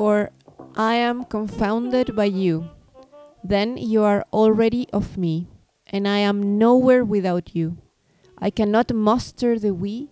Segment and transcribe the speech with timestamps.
[0.00, 0.30] for
[0.76, 2.70] I am confounded by you.
[3.44, 5.46] Then you are already of me,
[5.88, 7.76] and I am nowhere without you.
[8.38, 10.08] I cannot muster the we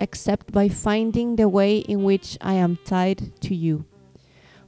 [0.00, 3.84] except by finding the way in which I am tied to you.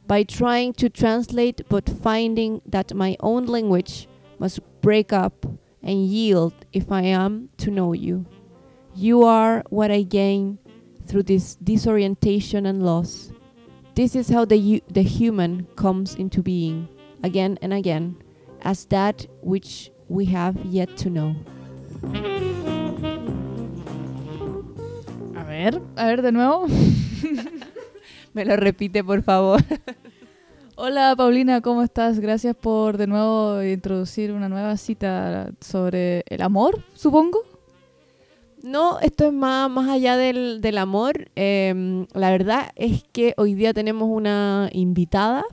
[0.07, 4.07] By trying to translate, but finding that my own language
[4.39, 5.47] must break up
[5.83, 8.25] and yield if I am to know you.
[8.95, 10.61] You are what I gain
[11.09, 13.33] through this disorientation and loss.
[13.95, 16.89] This is how the, the human comes into being
[17.23, 18.17] again and again
[18.63, 21.35] as that which we have yet to know.
[25.37, 26.67] A ver, a ver de nuevo.
[28.35, 29.61] Me lo repite, por favor.
[30.77, 32.21] Hola Paulina, ¿cómo estás?
[32.21, 37.50] Gracias por de nuevo introducir una nueva cita sobre el amor, supongo.
[38.63, 41.31] No, esto es más, más allá del, del amor.
[41.35, 45.45] Em, la verdad es que hoy día tenemos una invitada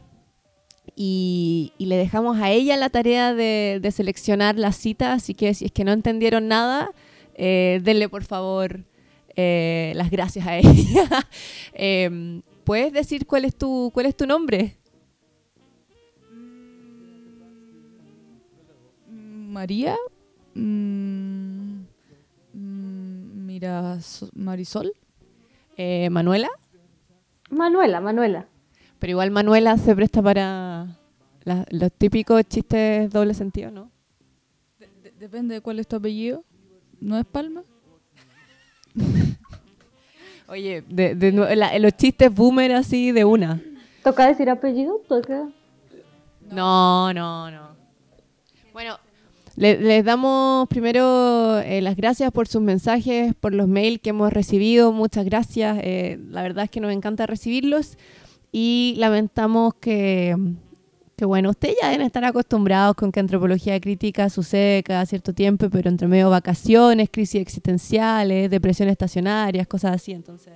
[0.95, 5.65] y, le dejamos a ella la tarea de, de seleccionar la cita, así que si
[5.65, 6.91] es que no entendieron nada,
[7.35, 8.83] eh, denle por favor
[9.35, 11.07] eh, las gracias a ella.
[11.73, 14.75] Em, ¿Puedes decir cuál es tu, cuál es tu nombre?
[19.07, 19.95] María.
[20.55, 21.46] Mm,
[23.57, 24.93] mira, so- Marisol.
[25.77, 26.47] Eh, ¿Manuela?
[27.49, 28.45] Manuela, Manuela.
[28.99, 30.95] Pero igual Manuela se presta para
[31.43, 33.89] la- los típicos chistes doble sentido, ¿no?
[34.79, 36.43] De- depende de cuál es tu apellido.
[37.01, 37.63] ¿No es Palma?
[40.49, 43.59] Oye, de, de nue- la- los chistes boomer así de una.
[44.03, 45.01] ¿Toca decir apellido?
[45.07, 45.49] ¿Toca?
[46.51, 47.75] No, no, no.
[48.71, 48.97] Bueno,
[49.57, 54.31] le- les damos primero eh, las gracias por sus mensajes, por los mails que hemos
[54.31, 54.93] recibido.
[54.93, 55.77] Muchas gracias.
[55.81, 57.97] eh, la verdad es que nos encanta recibirlos
[58.53, 60.35] y lamentamos que,
[61.17, 65.69] que, bueno, ustedes ya deben estar acostumbrados con que antropología crítica sucede cada cierto tiempo,
[65.69, 70.13] pero entre medio vacaciones, crisis existenciales, depresiones estacionarias, cosas así.
[70.13, 70.53] Entonces,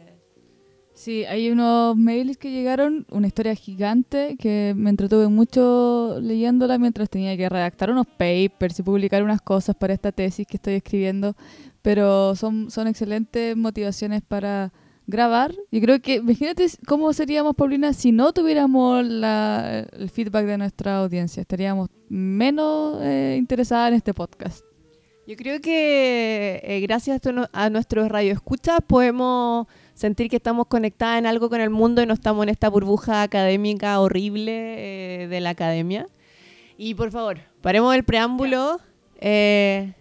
[1.02, 7.10] Sí, hay unos mails que llegaron, una historia gigante que me entretuve mucho leyéndola mientras
[7.10, 11.36] tenía que redactar unos papers y publicar unas cosas para esta tesis que estoy escribiendo,
[11.82, 14.72] pero son, son excelentes motivaciones para
[15.08, 15.56] grabar.
[15.72, 20.98] Yo creo que, imagínate cómo seríamos, Paulina, si no tuviéramos la- el feedback de nuestra
[21.00, 24.64] audiencia, estaríamos menos eh, interesadas en este podcast.
[25.26, 29.66] Yo creo que eh, gracias a, no- a nuestros radioescuchas podemos
[30.02, 33.22] sentir que estamos conectadas en algo con el mundo y no estamos en esta burbuja
[33.22, 34.52] académica horrible
[35.24, 36.08] eh, de la academia.
[36.76, 38.80] Y por favor, paremos el preámbulo.
[39.20, 39.94] Eh,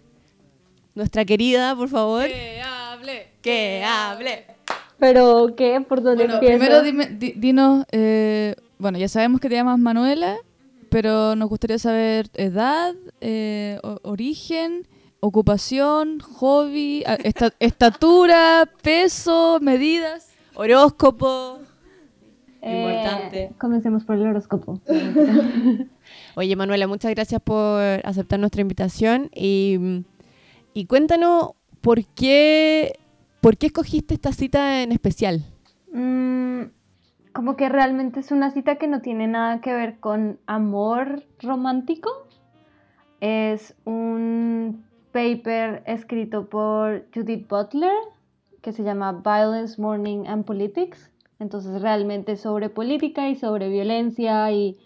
[0.95, 2.25] nuestra querida, por favor.
[2.25, 3.27] ¡Que hable!
[3.43, 4.45] Que hable.
[4.97, 5.79] ¿Pero qué?
[5.87, 6.57] ¿Por dónde Bueno, empiezo?
[6.57, 10.37] primero dime- di- dinos, eh, bueno, ya sabemos que te llamas Manuela,
[10.89, 14.87] pero nos gustaría saber edad, eh, origen,
[15.21, 20.29] ocupación, hobby, esta- estatura, peso, medidas.
[20.55, 21.59] Horóscopo.
[22.61, 23.51] Eh, Importante.
[23.57, 24.79] Comencemos por el horóscopo.
[26.35, 30.03] Oye, Manuela, muchas gracias por aceptar nuestra invitación y,
[30.73, 32.99] y cuéntanos por qué,
[33.41, 35.45] por qué escogiste esta cita en especial.
[35.93, 36.63] Mm,
[37.33, 42.09] como que realmente es una cita que no tiene nada que ver con amor romántico.
[43.21, 47.93] Es un paper escrito por Judith Butler
[48.61, 51.11] que se llama Violence, Mourning and Politics.
[51.39, 54.77] Entonces realmente sobre política y sobre violencia y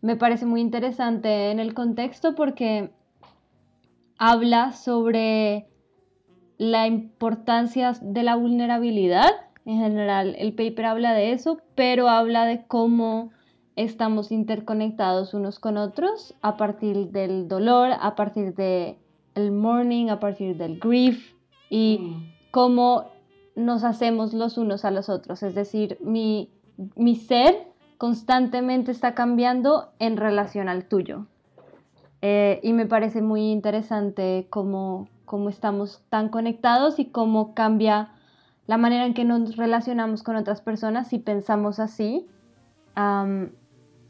[0.00, 2.90] me parece muy interesante en el contexto porque
[4.18, 5.66] habla sobre
[6.58, 9.30] la importancia de la vulnerabilidad.
[9.64, 13.30] En general, el paper habla de eso, pero habla de cómo
[13.76, 18.96] estamos interconectados unos con otros a partir del dolor, a partir del
[19.36, 21.32] el mourning, a partir del grief
[21.70, 23.04] y cómo
[23.54, 25.42] nos hacemos los unos a los otros.
[25.42, 26.50] Es decir, mi,
[26.96, 27.68] mi ser
[27.98, 31.26] constantemente está cambiando en relación al tuyo.
[32.22, 38.10] Eh, y me parece muy interesante cómo, cómo estamos tan conectados y cómo cambia
[38.66, 42.26] la manera en que nos relacionamos con otras personas si pensamos así.
[42.94, 43.52] Am,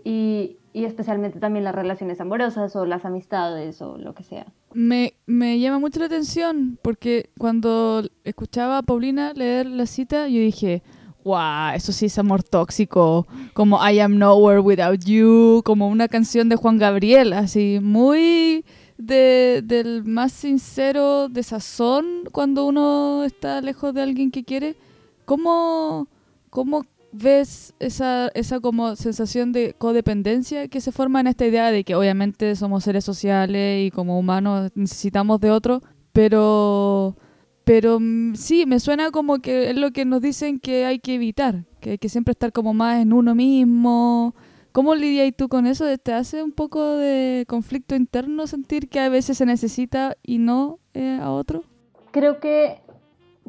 [0.04, 4.46] y, y especialmente también las relaciones amorosas o las amistades o lo que sea.
[4.74, 10.40] Me, me llama mucho la atención porque cuando escuchaba a Paulina leer la cita, yo
[10.40, 10.82] dije,
[11.24, 16.48] wow, eso sí es amor tóxico, como I am nowhere without you, como una canción
[16.48, 18.64] de Juan Gabriel, así muy
[18.98, 24.76] de, del más sincero desazón cuando uno está lejos de alguien que quiere.
[25.24, 26.06] ¿Cómo,
[26.50, 26.84] cómo
[27.16, 31.94] ves esa, esa como sensación de codependencia que se forma en esta idea de que
[31.94, 35.82] obviamente somos seres sociales y como humanos necesitamos de otro,
[36.12, 37.16] pero,
[37.64, 41.14] pero mm, sí, me suena como que es lo que nos dicen que hay que
[41.14, 44.34] evitar, que hay que siempre estar como más en uno mismo.
[44.72, 45.86] ¿Cómo lidias tú con eso?
[45.98, 50.80] ¿Te hace un poco de conflicto interno sentir que a veces se necesita y no
[50.92, 51.64] eh, a otro?
[52.10, 52.82] Creo que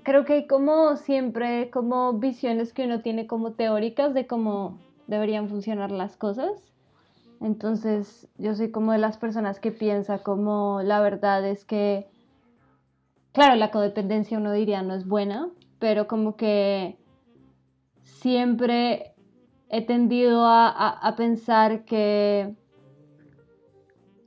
[0.08, 5.50] creo que hay como siempre como visiones que uno tiene como teóricas de cómo deberían
[5.50, 6.50] funcionar las cosas.
[7.42, 12.08] Entonces yo soy como de las personas que piensa como la verdad es que,
[13.34, 16.98] claro, la codependencia uno diría no es buena, pero como que
[18.04, 19.14] siempre
[19.68, 22.56] he tendido a, a pensar que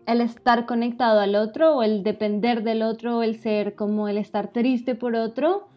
[0.04, 4.18] el estar conectado al otro o el depender del otro o el ser como el
[4.18, 5.69] estar triste por otro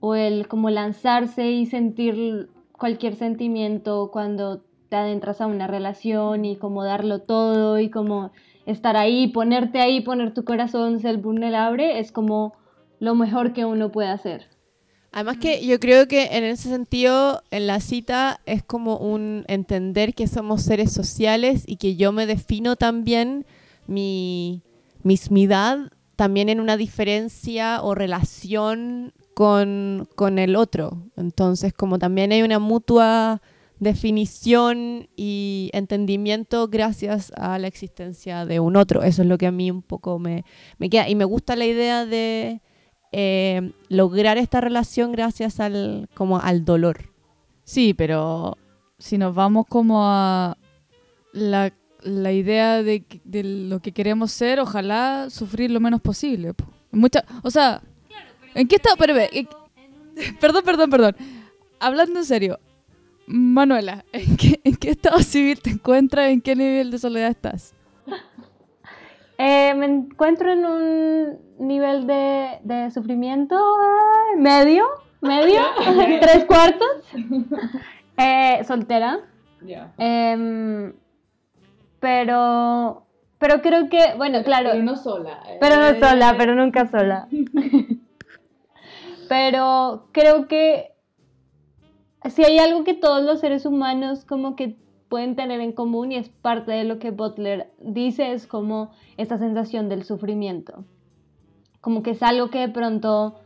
[0.00, 6.56] o el como lanzarse y sentir cualquier sentimiento cuando te adentras a una relación y
[6.56, 8.32] como darlo todo y como
[8.66, 12.54] estar ahí, ponerte ahí, poner tu corazón, ser vulnerable, es como
[13.00, 14.48] lo mejor que uno puede hacer.
[15.10, 20.14] Además que yo creo que en ese sentido, en la cita es como un entender
[20.14, 23.46] que somos seres sociales y que yo me defino también
[23.86, 24.62] mi
[25.02, 30.98] mismidad también en una diferencia o relación con, con el otro.
[31.16, 33.40] Entonces, como también hay una mutua
[33.78, 39.04] definición y entendimiento gracias a la existencia de un otro.
[39.04, 40.44] Eso es lo que a mí un poco me,
[40.78, 41.08] me queda.
[41.08, 42.62] Y me gusta la idea de
[43.12, 47.12] eh, lograr esta relación gracias al, como al dolor.
[47.62, 48.58] Sí, pero
[48.98, 50.58] si nos vamos como a
[51.32, 56.54] la, la idea de, de, lo que queremos ser, ojalá sufrir lo menos posible.
[56.90, 57.82] Mucha, o sea,
[58.58, 58.96] ¿En qué estado?
[60.40, 61.16] Perdón, perdón, perdón.
[61.78, 62.58] Hablando en serio,
[63.28, 66.30] Manuela, ¿en qué, ¿en qué, estado civil te encuentras?
[66.30, 67.74] ¿En qué nivel de soledad estás?
[69.40, 73.56] Eh, me encuentro en un nivel de, de sufrimiento
[74.36, 74.84] medio,
[75.20, 75.60] medio,
[76.20, 76.88] tres cuartos,
[78.16, 79.20] eh, soltera.
[79.96, 80.92] Eh,
[82.00, 83.06] pero,
[83.38, 84.70] pero creo que, bueno, claro.
[84.72, 85.40] Pero no sola.
[85.60, 87.28] Pero no sola, pero nunca sola.
[89.28, 90.92] Pero creo que
[92.30, 94.76] si hay algo que todos los seres humanos como que
[95.08, 99.38] pueden tener en común y es parte de lo que Butler dice, es como esta
[99.38, 100.84] sensación del sufrimiento.
[101.80, 103.36] Como que es algo que de pronto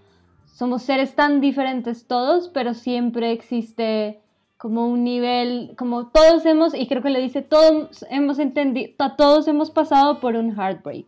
[0.47, 4.21] somos seres tan diferentes todos, pero siempre existe
[4.59, 9.49] como un nivel, como todos hemos, y creo que le dice, todos hemos entendido, todos
[9.49, 11.07] hemos pasado por un heartbreak.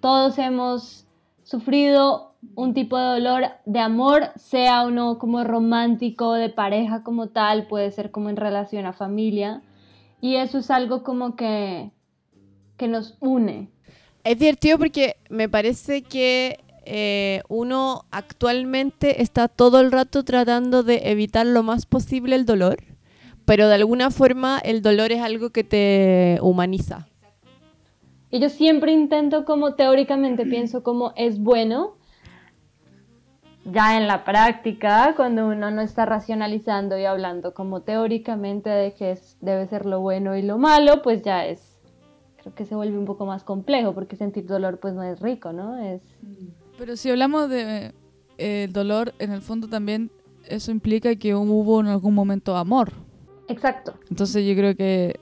[0.00, 1.06] Todos hemos
[1.42, 7.66] sufrido un tipo de dolor de amor, sea uno como romántico, de pareja como tal,
[7.66, 9.62] puede ser como en relación a familia.
[10.20, 11.90] Y eso es algo como que,
[12.76, 13.68] que nos une.
[14.24, 21.10] Es divertido porque me parece que eh, uno actualmente está todo el rato tratando de
[21.10, 22.78] evitar lo más posible el dolor,
[23.44, 27.08] pero de alguna forma el dolor es algo que te humaniza.
[28.30, 31.94] Y yo siempre intento como teóricamente pienso como es bueno,
[33.72, 39.12] ya en la práctica, cuando uno no está racionalizando y hablando como teóricamente de que
[39.12, 41.80] es, debe ser lo bueno y lo malo, pues ya es,
[42.40, 45.52] creo que se vuelve un poco más complejo, porque sentir dolor pues no es rico,
[45.52, 45.78] ¿no?
[45.78, 46.02] Es...
[46.78, 47.92] Pero si hablamos de
[48.38, 50.10] eh, dolor, en el fondo también
[50.48, 52.92] eso implica que hubo en algún momento amor.
[53.48, 53.94] Exacto.
[54.10, 55.18] Entonces yo creo que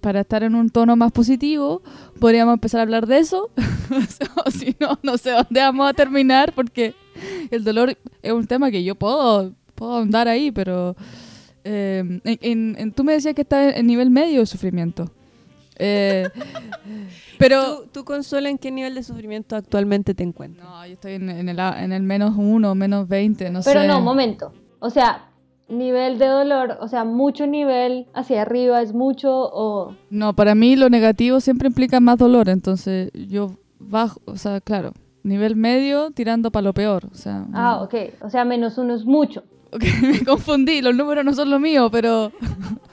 [0.00, 1.82] para estar en un tono más positivo,
[2.20, 3.50] podríamos empezar a hablar de eso.
[4.46, 6.94] o si no, no sé dónde vamos a terminar, porque
[7.50, 10.96] el dolor es un tema que yo puedo, puedo andar ahí, pero
[11.64, 15.10] eh, en, tú me decías que está en nivel medio de sufrimiento.
[15.76, 16.28] Eh,
[17.38, 20.68] pero ¿Tú, ¿Tú, Consuela, en qué nivel de sufrimiento actualmente te encuentras?
[20.68, 23.72] No, yo estoy en, el, en el menos uno, menos 20, no sé.
[23.72, 24.52] Pero no, momento.
[24.78, 25.30] O sea,
[25.68, 29.96] nivel de dolor, o sea, mucho nivel hacia arriba es mucho o...
[30.10, 34.92] No, para mí lo negativo siempre implica más dolor, entonces yo bajo, o sea, claro,
[35.24, 37.06] nivel medio tirando para lo peor.
[37.10, 37.94] O sea, ah, ok.
[38.20, 39.42] O sea, menos uno es mucho.
[39.72, 42.30] Okay, me confundí, los números no son lo mío, pero...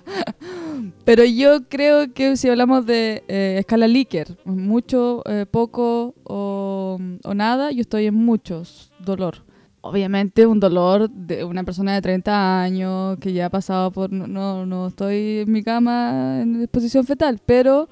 [1.05, 7.33] pero yo creo que si hablamos de eh, escala Likert, mucho, eh, poco o, o,
[7.35, 9.43] nada, yo estoy en muchos dolor.
[9.81, 14.11] Obviamente un dolor de una persona de 30 años que ya ha pasado por...
[14.11, 17.89] No, no estoy en mi cama en disposición fetal, pero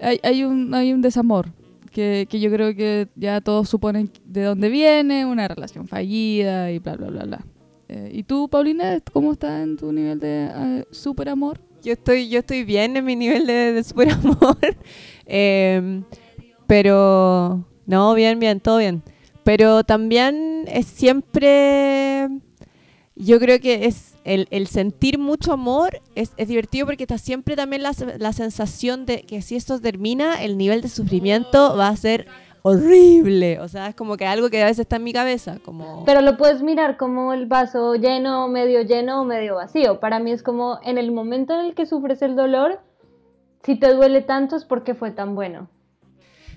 [0.00, 1.48] hay, hay, un, hay un desamor
[1.98, 6.96] que, yo creo que ya todos suponen de dónde viene, una relación fallida y bla,
[6.96, 7.44] bla, bla, bla.
[7.88, 11.60] Eh, ¿Y tú, Paulina, cómo estás en tu nivel de eh, super amor?
[11.82, 14.56] Yo estoy, yo estoy bien en mi nivel de, de super amor.
[15.30, 16.04] Em,
[16.66, 19.02] pero, no, bien, bien, todo bien.
[19.44, 22.28] Pero también es siempre,
[23.18, 27.56] yo creo que es el, el sentir mucho amor es, es divertido porque está siempre
[27.56, 31.96] también la, la sensación de que si esto termina, el nivel de sufrimiento va a
[31.96, 32.26] ser
[32.62, 33.60] horrible.
[33.60, 35.58] O sea, es como que algo que a veces está en mi cabeza.
[35.64, 36.04] Como...
[36.04, 40.00] Pero lo puedes mirar como el vaso lleno, medio lleno o medio vacío.
[40.00, 42.80] Para mí es como en el momento en el que sufres el dolor,
[43.62, 45.68] si te duele tanto es porque fue tan bueno.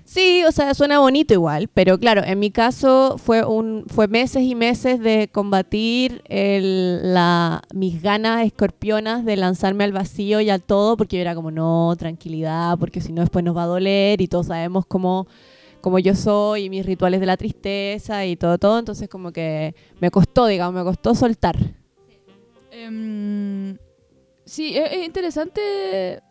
[0.04, 4.42] Sí, o sea, suena bonito igual, pero claro, en mi caso fue un fue meses
[4.42, 10.62] y meses de combatir el, la, mis ganas escorpionas de lanzarme al vacío y al
[10.62, 14.20] todo, porque yo era como, no, tranquilidad, porque si no después nos va a doler
[14.20, 15.26] y todos sabemos cómo
[15.80, 18.78] como yo soy y mis rituales de la tristeza y todo, todo.
[18.78, 21.56] Entonces como que me costó, digamos, me costó soltar.
[22.70, 23.76] Em,
[24.44, 26.22] sí, es, es interesante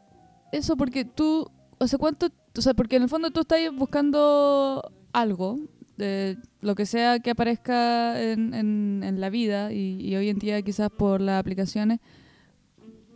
[0.51, 1.49] eso porque tú,
[1.79, 2.29] o sea, ¿cuánto?
[2.57, 5.59] O sea, porque en el fondo tú estás buscando algo,
[5.97, 11.21] de lo que sea que aparezca en, la vida y, hoy en día quizás por
[11.21, 11.99] las aplicaciones.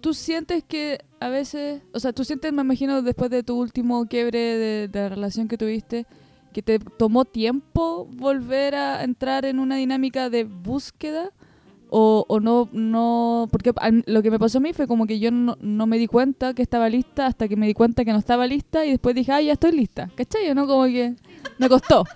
[0.02, 4.06] ¿Tú sientes que a veces, o sea, tú sientes, me imagino, después de tu último
[4.06, 6.06] quiebre de, de relación que tuviste,
[6.54, 11.32] que te tomó tiempo volver a entrar en una dinámica de búsqueda?
[11.90, 13.72] O, o no, no, porque
[14.06, 16.54] lo que me pasó a mí fue como que yo no, no me di cuenta
[16.54, 19.32] que estaba lista hasta que me di cuenta que no estaba lista y después dije,
[19.32, 20.54] ah, ya estoy lista, ¿cachai?
[20.54, 20.68] ¿No?
[20.68, 21.16] Como que
[21.58, 22.04] me costó.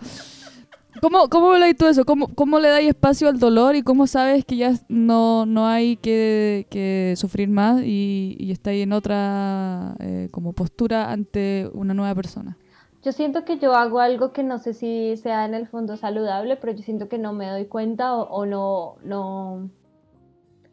[1.02, 2.04] ¿Cómo, cómo veis tú eso?
[2.04, 5.96] ¿Cómo, ¿Cómo le dais espacio al dolor y cómo sabes que ya no, no hay
[5.98, 12.16] que, que sufrir más y, y estáis en otra eh, como postura ante una nueva
[12.16, 12.58] persona?
[13.04, 16.58] Yo siento que yo hago algo que no sé si sea en el fondo saludable,
[16.58, 19.70] pero yo siento que no me doy cuenta o, o no, no,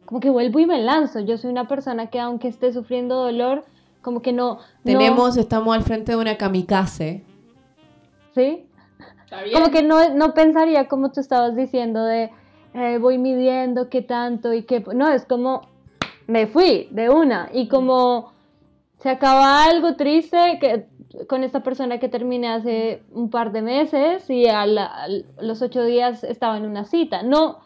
[0.05, 1.21] como que vuelvo y me lanzo.
[1.21, 3.63] Yo soy una persona que aunque esté sufriendo dolor,
[4.01, 7.23] como que no, no- Tenemos, estamos al frente de una kamikaze.
[8.35, 8.65] ¿sí?
[9.53, 12.29] Como que no, no pensaría como tú estabas diciendo de
[12.73, 14.83] eh, voy midiendo qué tanto y qué...
[14.93, 15.61] No, es como
[16.27, 18.31] me fui de una y como
[18.99, 20.87] se acaba algo triste que
[21.27, 25.07] con esta persona que terminé hace un par de meses y a, la- a
[25.41, 27.23] los ocho días estaba en una cita.
[27.23, 27.59] No,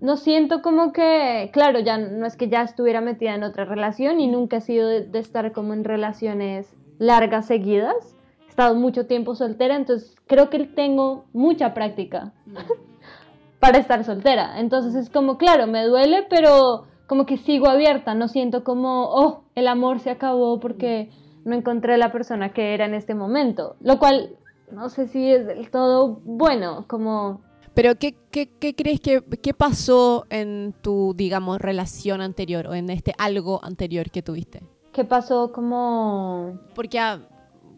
[0.00, 4.20] no siento como que, claro, ya no es que ya estuviera metida en otra relación
[4.20, 8.16] y nunca he sido de, de estar como en relaciones largas seguidas.
[8.46, 12.32] He estado mucho tiempo soltera, entonces creo que tengo mucha práctica
[13.60, 14.58] para estar soltera.
[14.60, 19.44] Entonces es como, claro, me duele, pero como que sigo abierta, no siento como, oh,
[19.54, 21.10] el amor se acabó porque
[21.44, 23.76] no encontré la persona que era en este momento.
[23.80, 24.36] Lo cual
[24.72, 27.40] no sé si es del todo bueno, como
[27.74, 32.90] Pero ¿qué, qué, qué crees que qué pasó en tu, digamos, relación anterior o en
[32.90, 34.62] este algo anterior que tuviste?
[34.98, 36.58] qué pasó como...
[36.74, 37.20] Porque ah,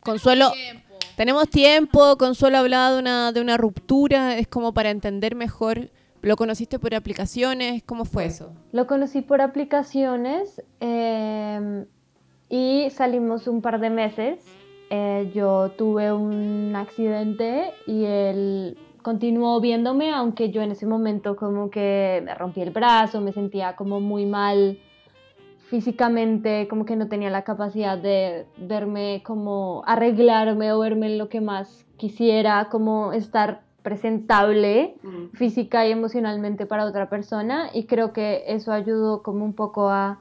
[0.02, 0.50] Consuelo,
[1.16, 5.90] tenemos tiempo, Consuelo hablaba de una, de una ruptura, es como para entender mejor,
[6.22, 7.82] ¿lo conociste por aplicaciones?
[7.82, 8.54] ¿Cómo fue eso?
[8.72, 11.84] Lo conocí por aplicaciones eh,
[12.50, 14.44] y salimos un par de meses.
[14.90, 21.70] Eh, yo tuve un accidente y él continuó viéndome, aunque yo en ese momento como
[21.70, 24.78] que me rompí el brazo, me sentía como muy mal
[25.68, 31.40] físicamente, como que no tenía la capacidad de verme como arreglarme o verme lo que
[31.40, 34.96] más quisiera, como estar presentable
[35.32, 40.18] física y emocionalmente para otra persona y creo que eso ayudó como un poco a,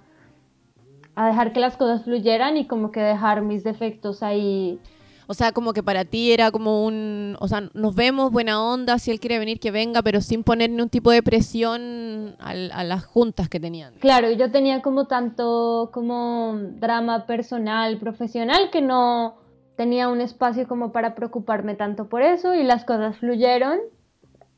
[1.20, 4.80] a dejar que las cosas fluyeran y como que dejar mis defectos ahí.
[5.28, 8.98] O sea, como que para ti era como un, o sea, nos vemos, buena onda,
[9.00, 12.86] si él quiere venir, que venga, pero sin poner ningún tipo de presión al- a,
[12.86, 13.96] las juntas que tenían.
[14.00, 19.36] Claro, yo tenía como tanto como drama personal, profesional, que no
[19.76, 23.78] tenía un espacio como para preocuparme tanto por eso y las cosas fluyeron.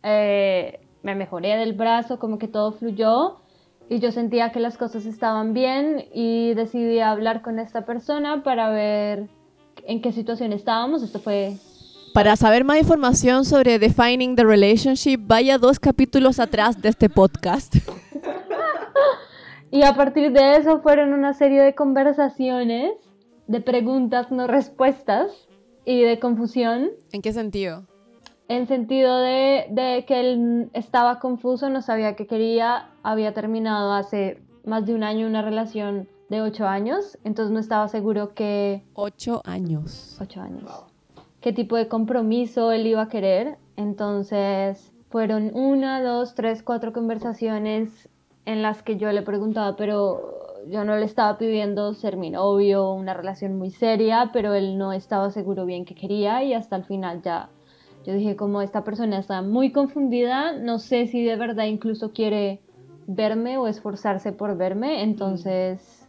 [0.04, 3.42] Eh, me mejoré del brazo, como que todo fluyó
[3.92, 8.70] y yo sentía que las cosas estaban bien y decidí hablar con esta persona para
[8.70, 9.28] ver
[9.86, 11.04] en qué situación estábamos.
[11.04, 11.58] Esto fue
[12.14, 17.76] Para saber más información sobre Defining the Relationship, vaya dos capítulos atrás de este podcast.
[19.74, 22.92] Y a partir de eso fueron una serie de conversaciones,
[23.48, 25.32] de preguntas no respuestas
[25.86, 27.88] y de confusión, ¿En qué sentido?
[28.56, 34.42] En sentido de, de que él estaba confuso, no sabía qué quería, había terminado hace
[34.66, 39.42] más de un año una relación de ocho años, entonces no estaba seguro que Ocho
[39.46, 40.18] años.
[40.22, 40.64] ocho años
[41.42, 48.08] qué tipo de compromiso él iba a querer, entonces fueron una, dos, tres, cuatro conversaciones
[48.46, 50.22] en las que yo le preguntaba, pero
[50.70, 54.94] yo no le estaba pidiendo ser mi novio, una relación muy seria, pero él no
[54.94, 57.50] estaba seguro bien que quería y hasta el final ya
[58.06, 62.62] yo dije como esta persona está muy confundida, no sé si de verdad incluso quiere
[63.08, 66.08] verme o esforzarse por verme, entonces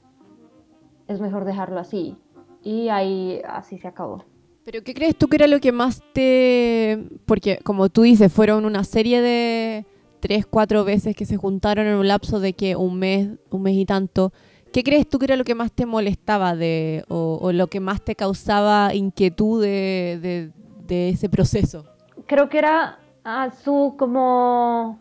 [1.09, 2.17] es mejor dejarlo así.
[2.63, 4.25] Y ahí así se acabó.
[4.65, 7.09] ¿Pero qué crees tú que era lo que más te...?
[7.27, 9.85] Porque como tú dices, fueron una serie de
[10.21, 13.75] tres, cuatro veces que se juntaron en un lapso de que un mes, un mes
[13.75, 14.33] y tanto.
[14.73, 18.03] ¿Qué crees tú que era lo que más te molestaba de, o, lo que más
[18.03, 20.53] te causaba inquietud de,
[20.89, 21.85] ese proceso?
[22.27, 24.99] Creo que era a su como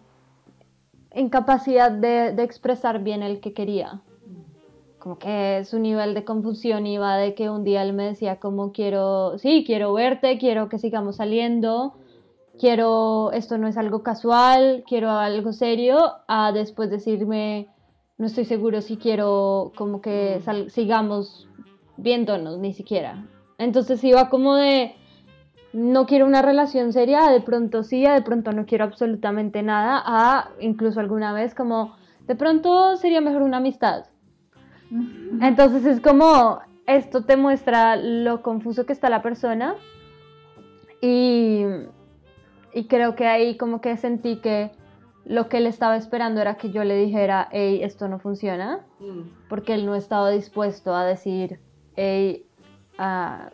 [1.14, 4.02] incapacidad de, de expresar bien el que quería
[5.02, 8.72] como que su nivel de confusión iba de que un día él me decía como
[8.72, 11.96] quiero, sí, quiero verte, quiero que sigamos saliendo,
[12.60, 15.98] quiero, esto no es algo casual, quiero algo serio,
[16.28, 17.68] a después decirme,
[18.20, 21.50] no estoy seguro si quiero como que sigamos
[21.98, 23.26] viéndonos ni siquiera.
[23.58, 24.96] Entonces iba como de,
[25.74, 30.50] no quiero una relación seria, de pronto sí, de pronto no quiero absolutamente nada, a
[30.60, 31.96] incluso alguna vez como,
[32.28, 34.06] de pronto sería mejor una amistad
[35.42, 39.76] entonces es como, esto te muestra lo confuso que está la persona
[41.02, 41.64] y,
[42.74, 44.72] y creo que ahí como que sentí que
[45.24, 49.48] lo que él estaba esperando era que yo le dijera, hey, esto no funciona, mm.
[49.48, 51.60] porque él no estaba dispuesto a decir,
[51.96, 52.46] hey,
[52.98, 53.52] ah,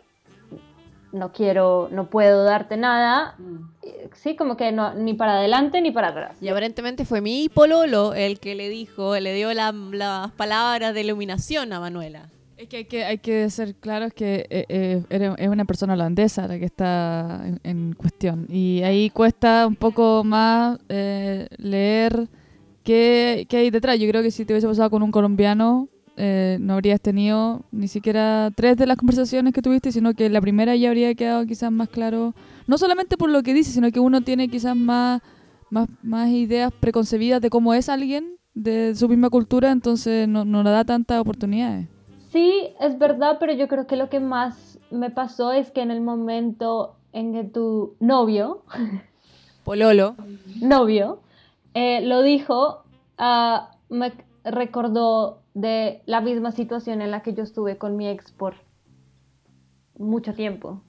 [1.12, 3.34] no quiero, no puedo darte nada.
[3.38, 3.70] Mm.
[4.14, 6.36] Sí, como que no, ni para adelante ni para atrás.
[6.40, 11.72] Y aparentemente fue mi pololo el que le dijo, le dio las palabras de iluminación
[11.72, 12.28] a Manuela.
[12.56, 16.48] Es que hay que, hay que ser claros que eh, eh, es una persona holandesa
[16.48, 18.46] la que está en, cuestión.
[18.48, 22.28] Y ahí cuesta un poco más eh, leer
[22.82, 24.00] qué, qué hay detrás.
[24.00, 25.88] Yo creo que si te hubiese pasado con un colombiano,
[26.20, 30.40] eh, no habrías tenido ni siquiera tres de las conversaciones que tuviste, sino que la
[30.40, 32.34] primera ya habría quedado quizás más claro,
[32.66, 35.22] no solamente por lo que dice, sino que uno tiene quizás más,
[35.70, 40.70] más, ideas preconcebidas de cómo es alguien de su misma cultura, entonces no, no le
[40.70, 41.86] da tantas oportunidades.
[42.32, 45.92] Sí, es verdad, pero yo creo que lo que más me pasó es que en
[45.92, 48.64] el momento en que tu novio,
[49.64, 50.16] Pololo,
[50.60, 51.20] novio,
[51.74, 52.82] eh, lo dijo,
[53.18, 54.12] uh, me
[54.44, 58.54] recordó de la misma situación en la que yo estuve con mi ex por
[59.96, 60.82] mucho tiempo.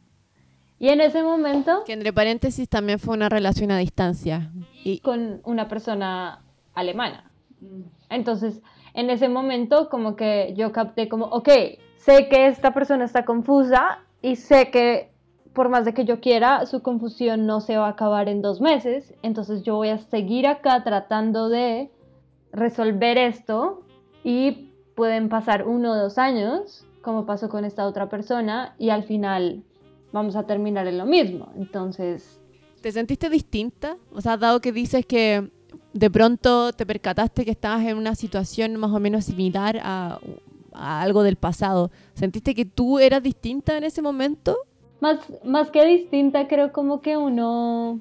[0.77, 1.83] Y en ese momento...
[1.85, 4.51] Que entre paréntesis también fue una relación a distancia.
[4.83, 7.31] Y con una persona alemana.
[8.09, 8.61] Entonces,
[8.93, 11.49] en ese momento como que yo capté como, ok,
[11.97, 15.11] sé que esta persona está confusa y sé que
[15.53, 18.61] por más de que yo quiera, su confusión no se va a acabar en dos
[18.61, 19.13] meses.
[19.23, 21.91] Entonces yo voy a seguir acá tratando de
[22.53, 23.83] resolver esto
[24.23, 29.03] y pueden pasar uno o dos años, como pasó con esta otra persona, y al
[29.03, 29.63] final
[30.11, 31.51] vamos a terminar en lo mismo.
[31.55, 32.39] Entonces...
[32.81, 33.97] ¿Te sentiste distinta?
[34.11, 35.51] O sea, dado que dices que
[35.93, 40.19] de pronto te percataste que estabas en una situación más o menos similar a,
[40.73, 44.57] a algo del pasado, ¿sentiste que tú eras distinta en ese momento?
[45.01, 47.99] Más, más que distinta, creo como que uno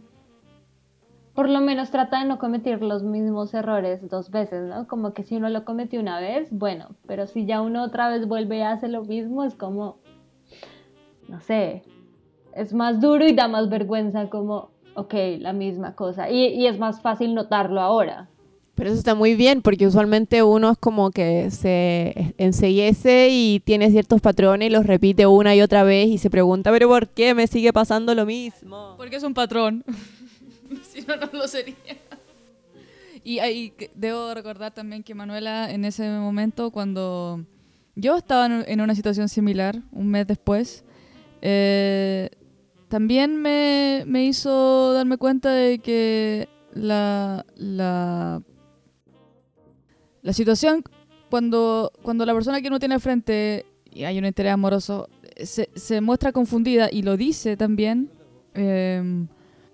[1.38, 4.88] por lo menos trata de no cometer los mismos errores dos veces, ¿no?
[4.88, 8.26] Como que si uno lo cometió una vez, bueno, pero si ya uno otra vez
[8.26, 9.98] vuelve y hace lo mismo, es como,
[11.28, 11.84] no sé,
[12.56, 16.28] es más duro y da más vergüenza como, ok, la misma cosa.
[16.28, 18.28] Y, es más fácil notarlo ahora.
[18.74, 23.92] Pero eso está muy bien, porque usualmente uno es como que se enseguece y tiene
[23.92, 27.34] ciertos patrones y los repite una y otra vez y se pregunta, pero ¿por qué
[27.34, 28.94] me sigue pasando lo mismo?
[28.96, 29.84] Porque es un patrón.
[30.82, 31.76] si no, no lo sería.
[33.24, 37.44] Y, ahí debo recordar también que Manuela en ese momento, cuando
[37.94, 40.84] yo estaba en una situación similar, un mes después,
[41.42, 42.30] eh,
[42.88, 48.42] también me, me, hizo darme cuenta de que la, la,
[50.22, 50.82] la situación,
[51.28, 55.68] cuando, cuando la persona que uno tiene al frente y hay un interés amoroso, se,
[55.74, 58.10] se muestra confundida y lo dice también,
[58.54, 59.26] eh,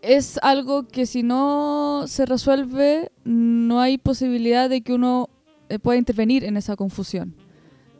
[0.06, 5.30] es algo que si no se resuelve, no hay posibilidad de que uno
[5.68, 7.34] eh, pueda intervenir en esa confusión.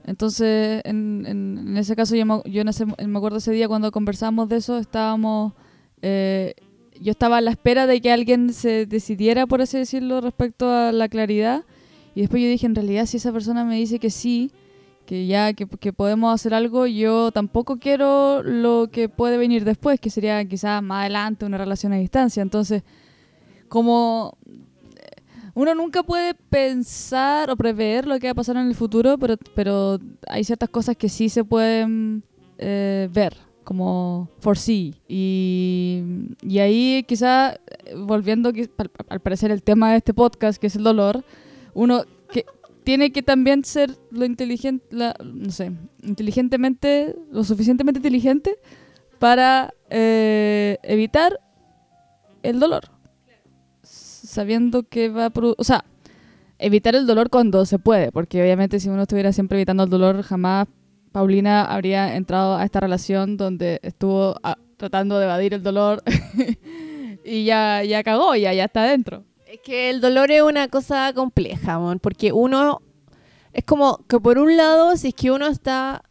[0.07, 5.55] Entonces, en, ese caso, yo, me, me acuerdo ese día cuando conversamos de eso, estábamos,
[6.03, 6.55] eh,
[7.01, 10.93] yo estaba a la espera de que alguien se decidiera, por así decirlo, respecto a
[10.93, 11.65] la claridad.
[12.15, 14.53] Y después yo dije, en realidad, si esa persona me dice que sí,
[15.07, 20.11] que ya que, podemos hacer algo, yo tampoco quiero lo que puede venir después, que
[20.11, 22.43] sería quizás más adelante una relación a distancia.
[22.43, 22.83] Entonces,
[23.69, 24.37] como
[24.97, 25.23] eh,
[25.55, 29.37] uno nunca puede pensar o prever lo que va a pasar en el futuro, pero,
[29.55, 32.23] pero hay ciertas cosas que sí se pueden
[32.59, 34.95] eh, ver, como foresee.
[35.09, 36.03] Y,
[36.43, 38.71] y ahí quizá, eh, volviendo que-
[39.09, 41.25] al parecer el tema de este podcast, que es el dolor,
[41.75, 42.47] uno que
[42.85, 48.59] tiene que también ser lo inteligente, no sé, inteligentemente, lo suficientemente inteligente
[49.19, 51.41] para eh, evitar
[52.43, 52.91] el dolor.
[53.83, 55.85] Sabiendo que va a O sea,
[56.59, 60.23] evitar el dolor cuando se puede, porque obviamente si uno estuviera siempre evitando el dolor,
[60.23, 60.69] jamás
[61.13, 66.03] Paulina habría entrado a esta relación donde estuvo ah, tratando de evadir el dolor
[67.25, 69.25] y ya, ya cagó, ya, ya está adentro.
[69.55, 72.83] Es que el dolor es una cosa compleja, mon, porque uno
[73.53, 76.03] es como que por un lado, si es que uno está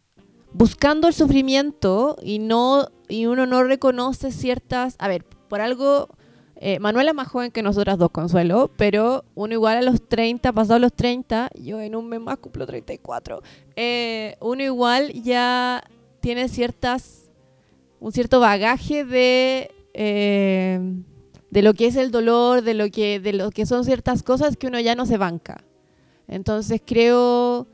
[0.54, 6.08] buscando el sufrimiento y no y uno no reconoce ciertas, a ver, por algo
[6.56, 10.50] eh, Manuela es más joven que nosotras dos, Consuelo, pero uno igual a los 30,
[10.54, 13.42] pasados los 30, yo en un mes más cumplo 34,
[13.76, 15.84] eh, uno igual ya
[16.20, 17.30] tiene ciertas,
[18.00, 20.80] un cierto bagaje de, eh,
[21.54, 24.56] de lo que es el dolor, de lo que, de lo que son ciertas cosas
[24.56, 25.62] que uno ya no se banca.
[26.26, 27.68] Entonces creo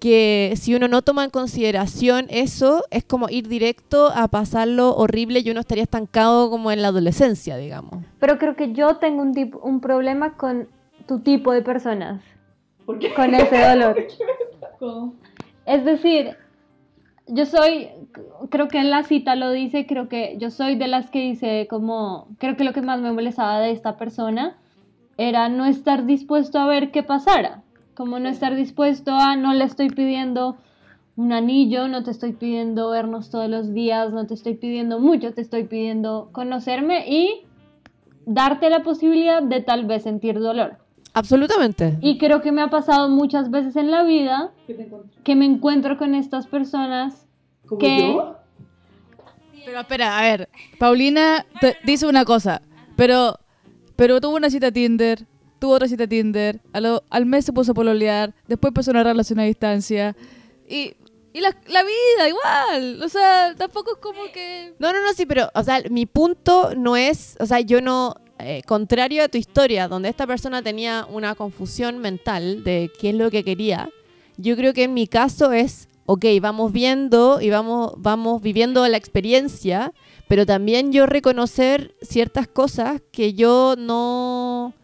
[0.00, 5.42] que si uno no toma en consideración eso, es como ir directo a pasarlo horrible
[5.44, 8.04] y uno estaría estancado como en la adolescencia, digamos.
[8.18, 10.66] Pero creo que yo tengo un, tipo, un problema con
[11.06, 12.20] tu tipo de personas.
[12.84, 13.96] Con ese dolor.
[15.66, 16.36] Es decir,
[17.32, 17.88] yo soy,
[18.50, 21.66] creo que en la cita lo dice, creo que yo soy de las que dice
[21.68, 24.56] como, creo que lo que más me molestaba de esta persona
[25.16, 27.62] era no estar dispuesto a ver qué pasara.
[27.94, 30.56] Como no estar dispuesto a, no le estoy pidiendo
[31.16, 35.34] un anillo, no te estoy pidiendo vernos todos los días, no te estoy pidiendo mucho,
[35.34, 37.42] te estoy pidiendo conocerme y
[38.24, 40.78] darte la posibilidad de tal vez sentir dolor.
[41.12, 41.98] Absolutamente.
[42.00, 44.52] Y creo que me ha pasado muchas veces en la vida
[45.24, 47.26] que me encuentro con estas personas
[47.66, 48.36] ¿Como que yo?
[49.64, 52.62] Pero espera, a ver, Paulina te- dice una cosa,
[52.96, 53.38] pero,
[53.96, 55.26] pero tuvo una cita Tinder,
[55.58, 59.04] tuvo otra cita Tinder, a lo- al mes se puso a pololear, después empezó una
[59.04, 60.16] relación a distancia,
[60.68, 60.94] y,
[61.32, 64.74] y la, la vida igual, o sea, tampoco es como que...
[64.78, 68.14] No, no, no, sí, pero, o sea, mi punto no es, o sea, yo no,
[68.44, 73.14] eh, contrario a tu historia, donde esta persona tenía una confusión mental de qué es
[73.14, 73.90] lo que quería,
[74.36, 78.96] yo creo que en mi caso es, ok, vamos viendo y vamos, vamos viviendo la
[78.96, 79.92] experiencia,
[80.28, 84.74] pero también yo reconocer ciertas cosas que yo no,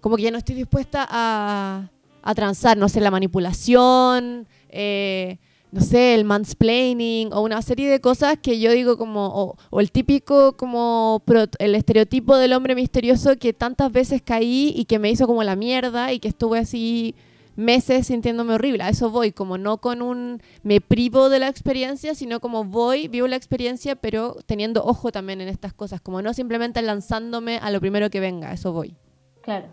[0.00, 1.90] como que ya no estoy dispuesta a,
[2.22, 5.38] a transar, no sé, la manipulación, eh,
[5.76, 9.80] no sé, el mansplaining o una serie de cosas que yo digo como, o, o
[9.80, 14.98] el típico como pro- el estereotipo del hombre misterioso que tantas veces caí y que
[14.98, 17.14] me hizo como la mierda y que estuve así
[17.56, 18.82] meses sintiéndome horrible.
[18.84, 23.08] A eso voy, como no con un me privo de la experiencia, sino como voy,
[23.08, 27.70] vivo la experiencia, pero teniendo ojo también en estas cosas, como no simplemente lanzándome a
[27.70, 28.94] lo primero que venga, a eso voy.
[29.42, 29.66] Claro.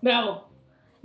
[0.00, 0.45] Bravo.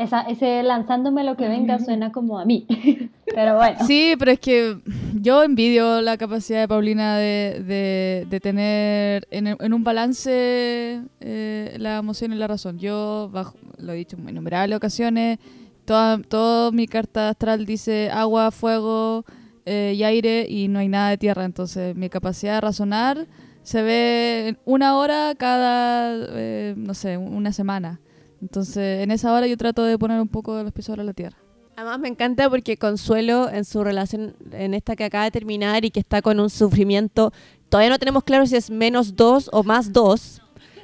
[0.02, 2.66] Esa, ese lanzándome lo que venga suena como a mí.
[3.34, 3.78] Pero bueno.
[3.88, 4.78] Sí, pero es que
[5.22, 11.76] yo envidio la capacidad de Paulina de, de- de tener en, en un balance eh,
[11.78, 12.78] la emoción y la razón.
[12.78, 15.40] Yo, bajo, lo he dicho en innumerables ocasiones,
[15.86, 19.24] toda, toda mi carta astral dice agua, fuego
[19.66, 21.46] eh, y aire y no hay nada de tierra.
[21.46, 23.28] Entonces mi capacidad de razonar
[23.64, 28.02] se ve en una hora cada, eh, no sé, una semana.
[28.42, 31.14] Entonces en esa hora yo trato de poner un poco de los pies sobre la
[31.14, 31.38] tierra.
[31.76, 35.92] Además me encanta porque Consuelo en su relación, en esta que acaba de terminar y
[35.92, 37.32] que está con un sufrimiento,
[37.70, 40.42] todavía no tenemos claro si es menos dos o más dos.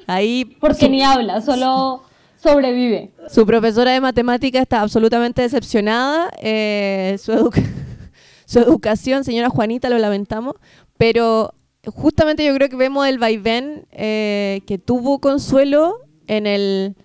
[0.08, 2.04] Ahí Porque su, ni habla, solo
[2.42, 3.12] sobrevive.
[3.30, 6.30] su profesora de matemática está absolutamente decepcionada.
[6.42, 7.62] eh, su, educa-
[8.46, 10.56] su educación, señora Juanita, lo lamentamos,
[10.98, 11.54] pero
[11.88, 16.96] justamente yo creo que vemos el vaivén eh, que tuvo Consuelo en el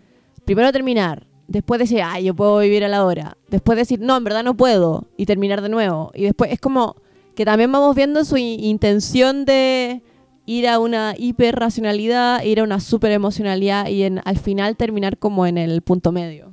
[0.44, 4.24] primero terminar, después decir, ay, yo puedo vivir a la hora, después decir, no, en
[4.24, 6.11] verdad no puedo, y terminar de nuevo.
[6.14, 6.96] Y después es como
[7.35, 10.02] que también vamos viendo su in- intención de
[10.44, 15.57] ir a una hiperracionalidad, ir a una superemocionalidad y en, al final terminar como en
[15.59, 16.52] el punto medio.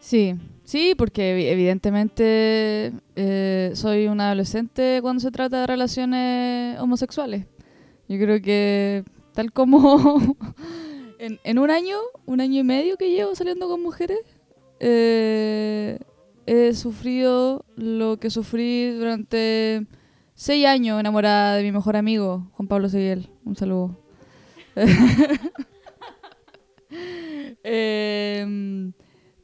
[0.00, 7.46] Sí, sí, porque evi- evidentemente eh, soy una adolescente cuando se trata de relaciones homosexuales.
[8.08, 10.36] Yo creo que tal como
[11.44, 14.18] en, un año, un año y medio que llevo saliendo con mujeres,
[14.80, 15.98] eh,
[16.46, 19.86] he sufrido lo que sufrí durante
[20.34, 23.30] seis años enamorada de mi mejor amigo, Juan Pablo Seguiel.
[23.44, 23.98] Un saludo.
[27.66, 28.92] Em,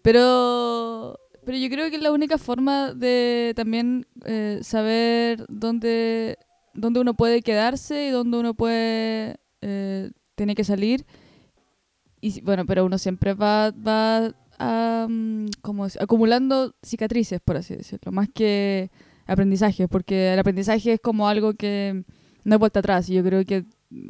[0.03, 6.37] pero, pero yo creo que es la única forma de también eh, saber dónde,
[6.75, 9.39] dónde uno puede quedarse y dónde uno puede...
[9.63, 11.05] Eh, tiene que salir
[12.21, 18.29] y bueno, pero uno siempre va, va am, como acumulando cicatrices, por así decirlo, más
[18.29, 18.91] que
[19.27, 22.05] aprendizaje, porque el aprendizaje es como algo que
[22.45, 23.09] no hay vuelta atrás.
[23.09, 23.65] Y yo creo que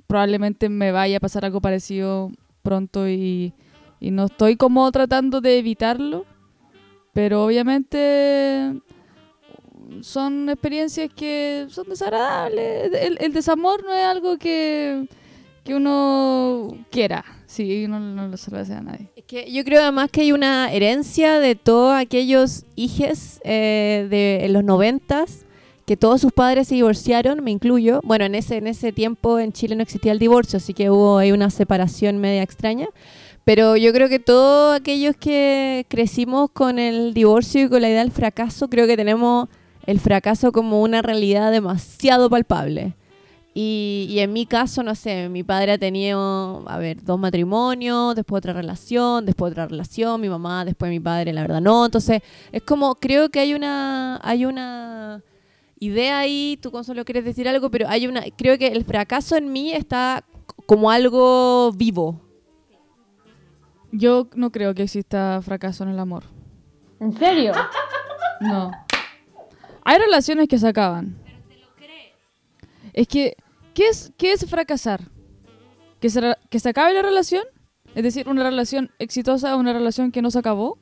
[0.07, 2.31] probablemente me vaya a pasar algo parecido
[2.63, 3.55] pronto y,
[4.01, 6.27] y no estoy como tratando de evitarlo,
[7.13, 8.81] pero obviamente
[10.01, 12.93] son experiencias que son desagradables.
[12.95, 15.09] El, el desamor no es algo que,
[15.65, 19.09] que uno quiera, sí, no, no lo se lo a nadie.
[19.17, 24.45] Es que yo creo además que hay una herencia de todos aquellos hijes eh, de
[24.45, 25.45] en los noventas
[25.91, 28.01] que todos sus padres se divorciaron, me incluyo.
[28.05, 31.19] Bueno, en ese, en ese tiempo en Chile no existía el divorcio, así que hubo
[31.19, 32.87] ahí una separación media extraña.
[33.45, 38.03] Pero yo creo que todos aquellos que crecimos con el divorcio y con la idea
[38.03, 39.49] del fracaso, creo que tenemos
[39.85, 42.95] el fracaso como una realidad demasiado palpable.
[43.53, 48.15] Y, y en mi caso, no sé, mi padre ha tenido, a ver, dos matrimonios,
[48.15, 51.85] después otra relación, después otra relación, mi mamá, después mi padre, la verdad no.
[51.85, 55.23] Entonces, es como, creo que hay una, hay una
[55.81, 59.53] idea ahí, tú Consuelo quieres decir algo, pero hay una, creo que el fracaso en
[59.53, 60.25] mí está
[60.67, 62.21] como algo vivo.
[63.91, 66.23] Yo no creo que exista fracaso en el amor.
[67.01, 67.53] ¿En serio?
[68.41, 68.71] No.
[69.85, 71.17] Hay relaciones que se acaban.
[73.01, 73.35] Es que,
[73.73, 75.01] ¿qué es, qué es fracasar?
[76.01, 77.45] ¿Que se, ¿Que se acabe la relación?
[77.95, 80.79] Es decir, una relación exitosa una relación que no se acabó.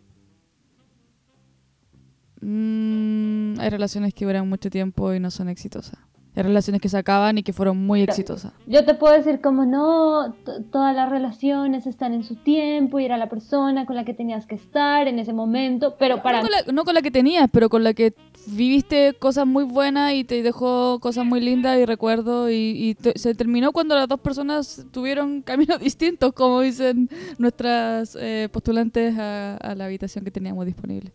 [2.41, 6.01] Mm, hay relaciones que duran mucho tiempo y no son exitosas.
[6.39, 8.53] Hay relaciones que se acaban y que fueron muy exitosas.
[8.69, 10.37] Yo te puedo decir como no,
[10.71, 14.47] todas las relaciones están en su tiempo y era la persona con la que tenías
[14.47, 17.49] que estar en ese momento, pero para No con, la, no con la que tenías,
[17.53, 18.15] pero con la que
[18.47, 22.53] viviste cosas muy buenas y te dejó cosas muy lindas y recuerdos.
[22.53, 28.49] Y, y se terminó cuando las dos personas tuvieron caminos distintos, como dicen nuestras eh,
[28.53, 31.11] postulantes a, a la habitación que teníamos disponible.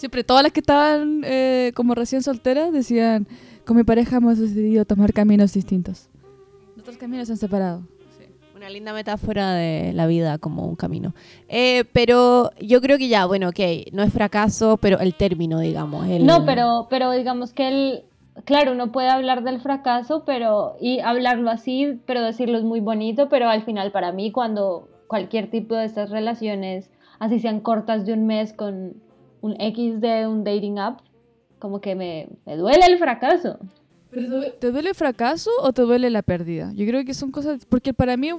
[0.00, 3.28] Siempre, todas las que estaban eh, como recién solteras decían:
[3.64, 6.08] Con mi pareja hemos decidido tomar caminos distintos.
[6.74, 7.82] Nuestros caminos se han separado.
[8.56, 11.14] Una linda metáfora de la vida como un camino.
[11.48, 13.58] Eh, pero yo creo que ya, bueno, ok,
[13.92, 16.06] no es fracaso, pero el término, digamos.
[16.08, 18.02] el- No, pero, pero digamos que él,
[18.44, 23.30] claro, uno puede hablar del fracaso, pero, y hablarlo así, pero decirlo es muy bonito,
[23.30, 28.12] pero al final para mí cuando cualquier tipo de estas relaciones, así sean cortas de
[28.12, 28.92] un mes con
[29.40, 31.00] un X de un dating app,
[31.60, 33.58] como que me, me duele el fracaso.
[34.58, 36.72] ¿Te duele el fracaso o te duele la pérdida?
[36.74, 37.64] Yo creo que son cosas...
[37.66, 38.30] Porque para mí,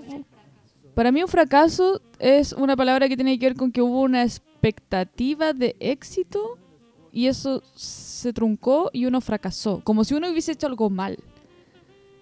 [0.93, 4.23] para mí un fracaso es una palabra que tiene que ver con que hubo una
[4.23, 6.57] expectativa de éxito
[7.13, 9.79] y eso se truncó y uno fracasó.
[9.85, 11.17] Como si uno hubiese hecho algo mal.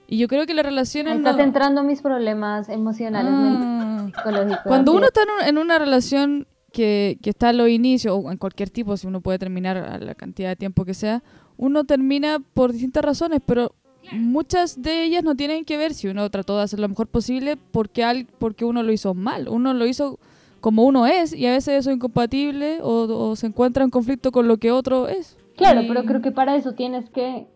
[0.07, 1.17] Y yo creo que las relaciones...
[1.17, 4.05] Estás no- entrando en mis problemas emocionales, Ah.
[4.15, 4.61] psicológicos.
[4.65, 5.11] Cuando uno es.
[5.15, 9.07] está en una relación que, que está a los inicios, o en cualquier tipo, si
[9.07, 11.23] uno puede terminar a la cantidad de tiempo que sea,
[11.57, 13.73] uno termina por distintas razones, pero
[14.13, 17.57] muchas de ellas no tienen que ver si uno trató de hacer lo mejor posible
[17.71, 19.47] porque, al, porque uno lo hizo mal.
[19.49, 20.19] Uno lo hizo
[20.61, 24.31] como uno es y a veces eso es incompatible o, o se encuentra en conflicto
[24.31, 25.37] con lo que otro es.
[25.55, 27.47] Claro, Y- pero creo que para eso tienes que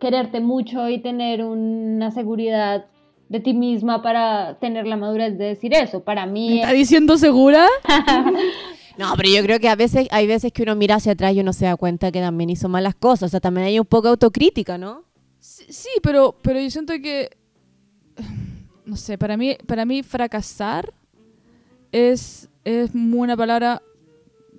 [0.00, 2.86] quererte mucho y tener una seguridad
[3.28, 6.00] de ti misma para tener la madurez de decir eso.
[6.04, 7.66] Para mí, ¿Está diciendo segura?
[8.98, 11.40] No, pero yo creo que a veces hay veces que uno mira hacia atrás y
[11.40, 13.24] uno se da cuenta que también hizo malas cosas.
[13.24, 15.04] O sea, también hay un poco de autocrítica, ¿no?
[15.38, 17.28] Sí, sí, pero, pero yo siento que,
[18.86, 20.94] no sé, para mí, para mí fracasar
[21.92, 23.82] es, es una palabra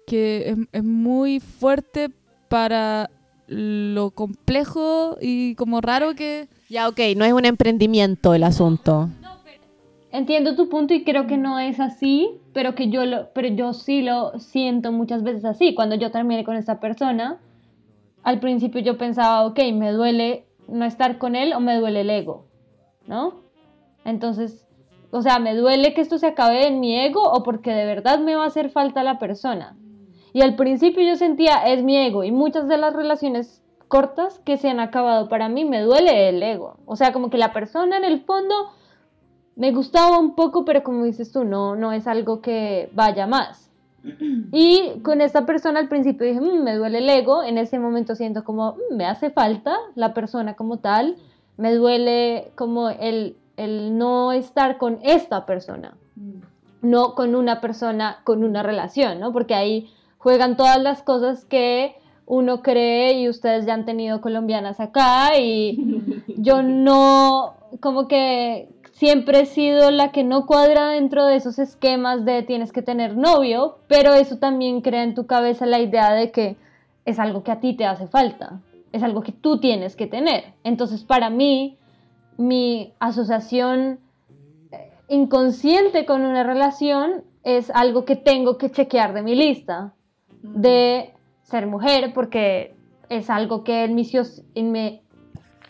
[0.06, 2.12] que es, es muy fuerte
[2.48, 3.10] para
[3.48, 6.48] lo complejo y como raro que...
[6.70, 9.10] Ya, ok, no es un emprendimiento el asunto.
[10.12, 13.74] entiendo tu punto y creo que no es así, pero que yo lo, pero yo
[13.74, 15.74] sí lo siento muchas veces así.
[15.74, 17.40] Cuando yo terminé con esta persona,
[18.24, 22.10] al principio yo pensaba, ok, me duele no estar con él o me duele el
[22.10, 22.46] ego,
[23.08, 23.36] ¿no?
[24.04, 24.68] Entonces,
[25.12, 28.20] o sea, me duele que esto se acabe en mi ego o porque de verdad
[28.20, 29.78] me va a hacer falta la persona.
[30.38, 34.58] Y al principio yo sentía, es mi ego, y muchas de las relaciones cortas que
[34.58, 36.78] se han acabado para mí me duele el ego.
[36.86, 38.54] O sea, como que la persona en el fondo
[39.56, 43.72] me gustaba un poco, pero como dices tú, no, no es algo que vaya más.
[44.52, 48.14] Y con esta persona al principio dije, "Mm, me duele el ego, en ese momento
[48.14, 51.16] siento como, "Mm, me hace falta la persona como tal,
[51.58, 55.98] me duele como el, el no estar con esta persona.
[56.84, 59.34] no con una persona, con una relación, ¿no?
[59.34, 64.80] Porque ahí juegan todas las cosas que uno cree y ustedes ya han tenido colombianas
[64.80, 71.36] acá y yo no, como que siempre he sido la que no cuadra dentro de
[71.36, 75.80] esos esquemas de tienes que tener novio, pero eso también crea en tu cabeza la
[75.80, 76.58] idea de que
[77.06, 78.60] es algo que a ti te hace falta,
[78.92, 80.54] es algo que tú tienes que tener.
[80.64, 81.78] Entonces para mí,
[82.38, 84.00] mi asociación
[84.72, 89.94] eh, inconsciente con una relación es algo que tengo que chequear de mi lista,
[90.54, 92.76] de ser mujer, porque
[93.10, 95.02] es algo que en mi,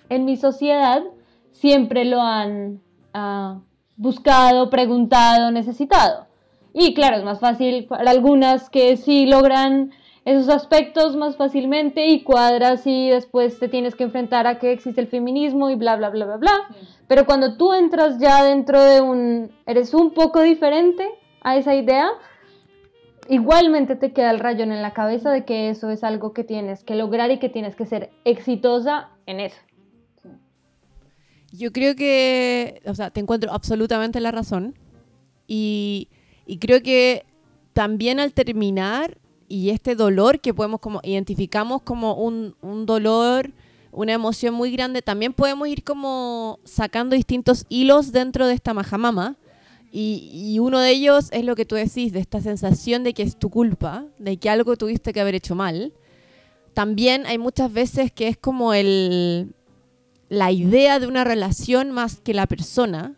[0.10, 1.04] en mi, sociedad
[1.52, 2.82] siempre lo han
[3.14, 3.60] ah,
[3.96, 6.28] buscado, preguntado, necesitado.
[6.74, 9.92] Y claro, es más fácil para algunas que sí logran
[10.26, 15.00] esos aspectos más fácilmente y cuadras y después te tienes que enfrentar a que existe
[15.00, 16.68] el feminismo y bla, bla, bla, bla, bla.
[17.08, 21.08] Pero cuando tú entras ya dentro de un, eres un poco diferente
[21.42, 22.10] a esa idea,
[23.30, 26.84] igualmente te queda el rayón en la cabeza de que eso es algo que tienes
[26.84, 29.58] que lograr y que tienes que ser exitosa en eso.
[31.52, 34.76] Yo creo que, o sea, te encuentro absolutamente la razón
[35.48, 36.10] y,
[36.46, 37.26] y creo que
[37.74, 43.52] también al terminar y este dolor que podemos como identificamos como un, un dolor,
[43.92, 49.38] una emoción muy grande, también podemos ir como sacando distintos hilos dentro de esta majamama
[50.00, 53.36] y, uno de ellos es lo que tú decís, de esta sensación de que es
[53.36, 55.92] tu culpa, de que algo tuviste que haber hecho mal.
[56.76, 59.56] También hay muchas veces que es como el,
[60.30, 63.16] la idea de una relación más que la persona.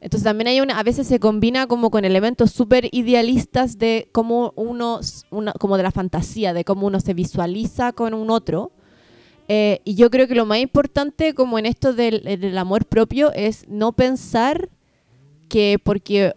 [0.00, 4.52] Entonces también hay una, a veces se combina como con elementos súper idealistas de cómo
[4.56, 4.98] uno,
[5.60, 8.72] como de la fantasía, de cómo uno se visualiza con un otro.
[9.46, 13.32] Eh, y yo creo que lo más importante como en esto del, del amor propio
[13.34, 14.68] es no pensar
[15.48, 16.34] que porque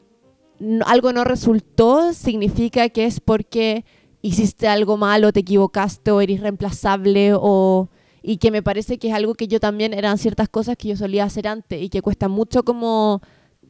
[0.86, 3.86] algo no resultó significa que es porque
[4.22, 7.90] hiciste algo malo, te equivocaste o eres reemplazable o
[8.24, 10.96] y que me parece que es algo que yo también eran ciertas cosas que yo
[10.96, 13.22] solía hacer antes y que cuesta mucho como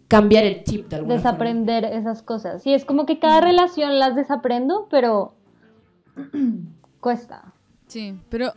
[0.10, 2.62] cambiar el chip de alguna desaprender esas cosas.
[2.62, 5.36] Sí, es como que cada relación las desaprendo, pero
[7.00, 7.54] cuesta.
[7.88, 8.52] Sí, pero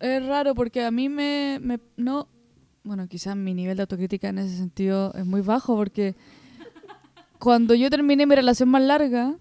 [0.00, 2.26] es, raro porque a mí me, me no
[2.86, 6.14] bueno, quizás mi nivel de autocrítica en ese sentido es muy bajo porque
[7.38, 9.34] cuando yo terminé mi relación más larga,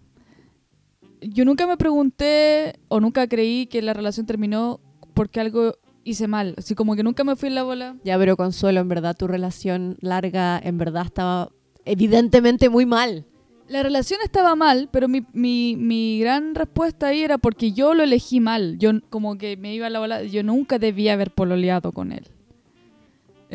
[1.22, 4.80] yo nunca me pregunté o nunca creí que la relación terminó
[5.14, 6.56] porque algo hice mal.
[6.58, 7.96] Así como que nunca me fui en la bola.
[8.04, 11.50] Ya, pero Consuelo, en verdad tu relación larga en verdad estaba
[11.86, 13.26] evidentemente muy mal.
[13.68, 18.04] La relación estaba mal, pero mi, mi, mi gran respuesta ahí era porque yo lo
[18.04, 18.78] elegí mal.
[18.80, 22.28] Yo como que me iba a la bola, yo nunca debía haber pololeado con él.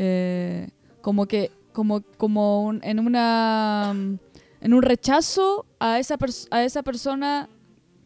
[0.03, 0.71] Eh,
[1.03, 3.95] como que, como, como en una
[4.63, 6.17] en un rechazo a esa,
[6.51, 7.51] a esa persona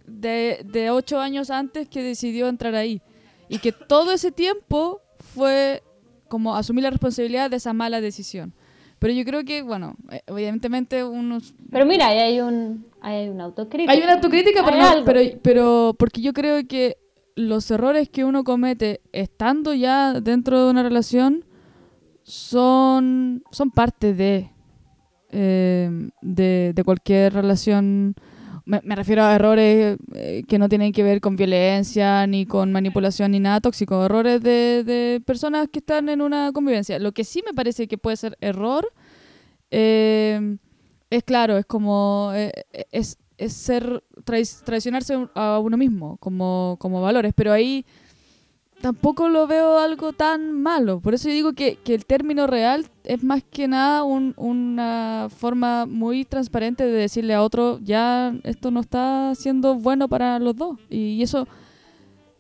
[0.09, 3.01] de, de ocho años antes que decidió entrar ahí.
[3.49, 5.85] Y que todo ese tiempo fue
[6.27, 8.55] como asumir la responsabilidad de esa mala decisión.
[8.99, 11.55] Pero yo creo que, bueno, eh, evidentemente unos...
[11.71, 13.93] Pero mira, ahí hay, un, hay una autocrítica.
[13.93, 16.97] Hay una autocrítica, pero, pero, pero porque yo creo que
[17.37, 21.45] los errores que uno comete estando ya dentro de una relación
[22.25, 24.51] son, son parte de,
[25.31, 28.15] eh, de, cualquier relación.
[28.65, 33.33] Me, refiero a errores eh, que no tienen que ver con violencia, ni con manipulación,
[33.33, 34.05] ni nada tóxico.
[34.05, 36.99] Errores de, de personas que están en una convivencia.
[36.99, 38.91] Lo que sí me parece que puede ser error
[39.71, 40.57] eh,
[41.11, 42.33] es claro, es como.
[42.91, 47.35] es, es ser traicionarse a uno mismo como, como valores.
[47.37, 47.85] Pero ahí
[48.85, 51.01] tampoco lo veo algo tan malo.
[51.01, 56.27] Por eso yo digo que, el término real es más que nada una forma muy
[56.27, 60.79] transparente de decirle a otro, ya esto no está siendo bueno para los dos.
[60.91, 61.49] Y, eso...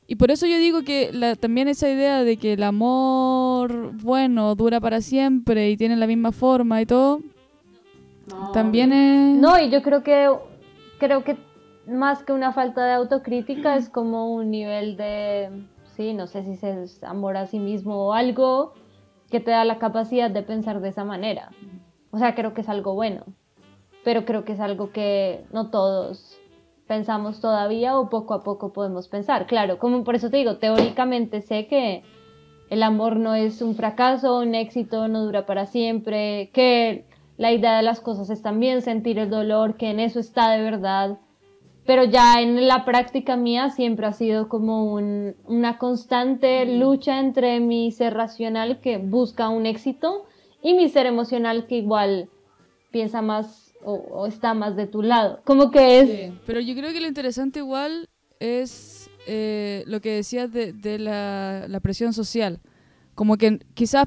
[0.06, 4.80] Y por eso yo digo que también esa idea de que el amor bueno dura
[4.80, 7.22] para siempre y tiene la misma forma y todo,
[8.52, 9.38] también es...
[9.38, 10.28] No, y yo creo que,
[10.98, 11.38] creo que
[11.86, 15.48] más que una falta de autocrítica es como un nivel de
[15.96, 16.14] ¿sí?
[16.14, 18.74] No sé si es amor a sí mismo o algo
[19.30, 21.50] que te da la capacidad de pensar de esa manera.
[22.10, 23.24] O sea, creo que es algo bueno,
[24.04, 26.38] pero creo que es algo que no todos
[26.86, 29.46] pensamos todavía o poco a poco podemos pensar.
[29.46, 32.02] Claro, como por eso te digo, teóricamente sé que
[32.70, 37.76] el amor no es un fracaso, un éxito, no dura para siempre, que la idea
[37.76, 41.18] de las cosas es también sentir el dolor, que en eso está de verdad
[41.86, 47.90] pero ya en la práctica mía siempre ha sido como una constante lucha entre mi
[47.92, 50.24] ser racional que busca un éxito
[50.62, 52.28] y mi ser emocional que igual
[52.90, 55.40] piensa más o, o está más de tu lado.
[55.44, 56.32] Como que es...
[56.46, 58.08] Pero yo creo que lo interesante igual
[58.40, 62.60] es eh, lo que decías de, de la, la presión social.
[63.14, 64.06] Como que quizás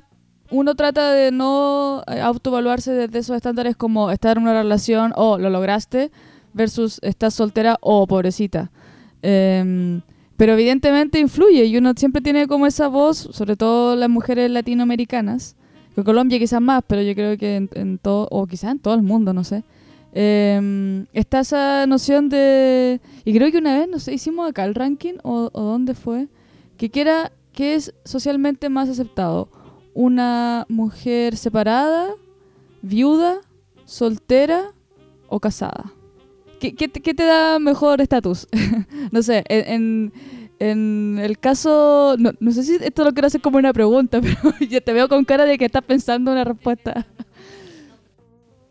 [0.49, 5.38] uno trata de no eh, autoevaluarse desde esos estándares como estar en una relación o
[5.38, 6.11] lo lograste
[6.53, 8.71] versus estás soltera o pobrecita.
[9.21, 10.01] Em,
[10.37, 15.55] pero evidentemente influye y uno siempre tiene como esa voz, sobre todo las mujeres latinoamericanas,
[15.95, 18.93] que Colombia quizás más, pero yo creo que en, en todo, o quizás en todo
[18.93, 19.63] el mundo, no sé.
[20.13, 24.75] Em, está esa noción de, y creo que una vez, no sé, hicimos acá el
[24.75, 26.27] ranking o, o dónde fue,
[26.77, 29.49] que que es socialmente más aceptado,
[29.95, 32.09] una mujer separada,
[32.83, 33.41] viuda,
[33.85, 34.73] soltera
[35.27, 35.91] o casada.
[36.60, 38.47] ¿Qué, qué te- qué te da mejor estatus?
[39.12, 40.12] no sé, en,
[40.60, 44.55] en, el caso, no, no sé si esto lo quiero hacer como una pregunta, pero
[44.68, 47.05] ya te veo con cara de que estás pensando una respuesta.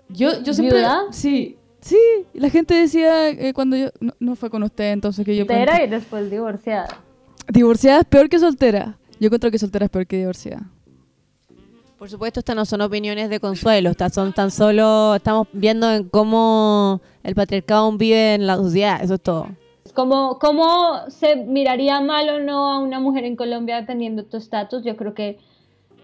[0.08, 0.78] Yo, yo siempre...
[0.78, 1.04] ¿Viuda?
[1.10, 1.98] Sí, sí,
[2.34, 3.88] la gente decía eh, cuando yo...
[4.00, 5.44] No, no fue con usted entonces que yo...
[5.44, 6.88] soltera y después divorciada.
[7.48, 8.98] Divorciada es peor que soltera.
[9.18, 10.70] Yo encuentro que soltera es peor que divorciada.
[11.98, 16.08] Por supuesto, estas no son opiniones de consuelo, estas son tan solo, estamos viendo en
[16.08, 19.46] cómo el patriarcado vive en la sociedad, eso es todo.
[19.94, 24.36] Como, ¿Cómo se miraría mal o no a una mujer en Colombia dependiendo de tu
[24.36, 24.84] estatus?
[24.84, 25.38] Yo creo que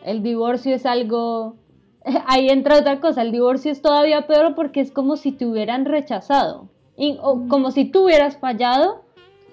[0.05, 1.57] el divorcio es algo...
[2.27, 5.85] Ahí entra otra cosa, el divorcio es todavía peor porque es como si te hubieran
[5.85, 6.69] rechazado.
[6.97, 9.03] Y- o como si tú hubieras fallado,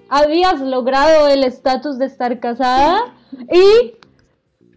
[0.08, 3.14] habías logrado el estatus de estar casada
[3.52, 3.92] y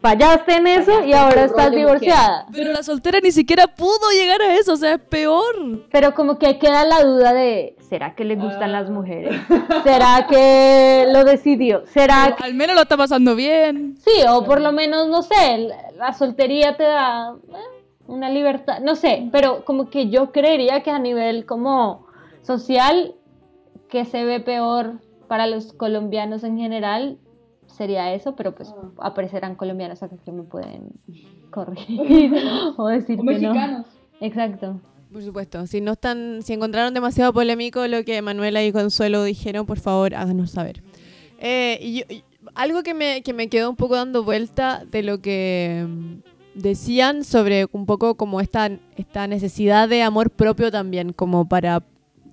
[0.03, 2.45] fallaste en eso y ahora estás divorciada.
[2.51, 5.87] Pero la soltera ni siquiera pudo llegar a eso, o sea, es peor.
[5.91, 9.33] Pero como que queda la duda de, ¿será que le gustan las mujeres?
[9.83, 11.83] ¿Será que lo decidió?
[11.87, 13.95] ¿Será que Al menos lo está pasando bien.
[14.03, 14.11] sí?
[14.29, 17.53] O por lo menos, no sé, la- la soltería te da eh,
[18.07, 22.05] una libertad, no sé, pero como que yo creería que a nivel como
[22.41, 23.15] social,
[23.89, 24.99] que se ve peor
[25.29, 27.17] para los colombianos en general,
[27.75, 30.91] sería eso, pero pues aparecerán colombianos acá que me pueden
[31.51, 32.33] corregir
[32.77, 33.85] o decir que no.
[34.21, 34.79] Exacto.
[35.11, 39.65] Por supuesto, si no están, si encontraron demasiado polémico lo que Manuela y Consuelo dijeron,
[39.65, 40.81] por favor, háganos saber.
[41.39, 42.23] Eh, y yo- y
[42.55, 47.23] algo que me, que me quedó un poco dando vuelta de lo que mm, decían
[47.23, 51.83] sobre un poco como esta, esta necesidad de amor propio también, como para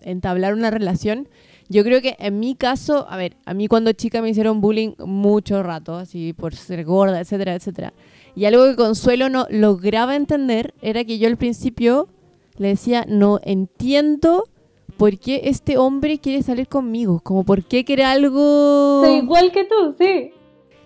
[0.03, 1.29] entablar una relación.
[1.71, 4.95] Yo creo que en mi caso, a ver, a mí cuando chica me hicieron bullying
[4.99, 7.93] mucho rato, así por ser gorda, etcétera, etcétera.
[8.35, 12.09] Y algo que Consuelo no lograba entender era que yo al principio
[12.57, 14.49] le decía, no entiendo
[14.97, 19.03] por qué este hombre quiere salir conmigo, como por qué quiere algo...
[19.05, 20.33] Soy igual que tú, sí.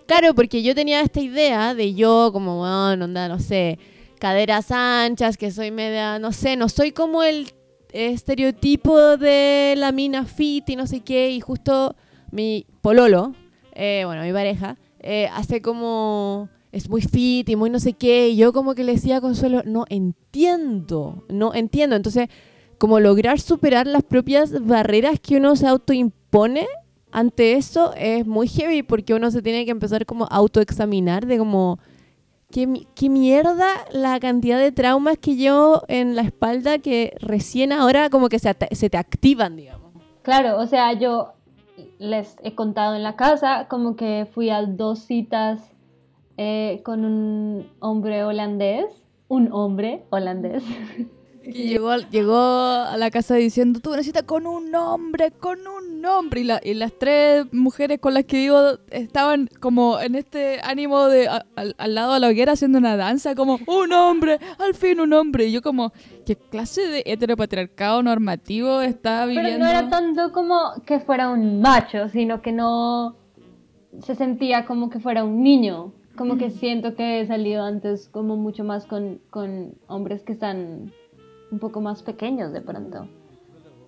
[0.04, 3.78] Claro, porque yo tenía esta idea de yo como, bueno, onda, no sé,
[4.18, 7.54] caderas anchas, que soy media, no sé, no soy como el
[7.94, 11.94] estereotipo de la mina fit y no sé qué, y justo
[12.30, 13.34] mi pololo,
[13.72, 18.28] eh, bueno, mi pareja, eh, hace como, es muy fit y muy no sé qué,
[18.30, 22.28] y yo como que le decía a Consuelo, no entiendo, no entiendo, entonces
[22.78, 26.66] como lograr superar las propias barreras que uno se autoimpone
[27.12, 31.78] ante eso es muy heavy porque uno se tiene que empezar como autoexaminar de como
[32.54, 38.10] ¿qué, qué mierda la cantidad de traumas que llevo en la espalda que recién ahora
[38.10, 39.92] como que se, se te activan, digamos.
[40.22, 41.32] Claro, o sea, yo
[41.98, 45.72] les he contado en la casa como que fui a dos citas
[46.36, 48.86] eh, con un hombre holandés,
[49.26, 50.62] un hombre holandés.
[51.46, 56.04] Y llegó, al- llegó a la casa diciendo, tú necesitas con un hombre, con un
[56.06, 56.40] hombre.
[56.40, 61.06] Y, la- y las tres mujeres con las que vivo estaban como en este ánimo
[61.08, 64.74] de a- al, al lado de la hoguera haciendo una danza, como un hombre, al
[64.74, 65.46] fin un hombre.
[65.46, 65.92] Y yo como,
[66.24, 69.50] ¿qué clase de heteropatriarcado normativo está viviendo?
[69.50, 73.16] Pero no era tanto como que fuera un macho, sino que no
[74.02, 75.92] se sentía como que fuera un niño.
[76.16, 80.92] Como que siento que he salido antes como mucho más con, con hombres que están
[81.54, 83.06] un poco más pequeños de pronto.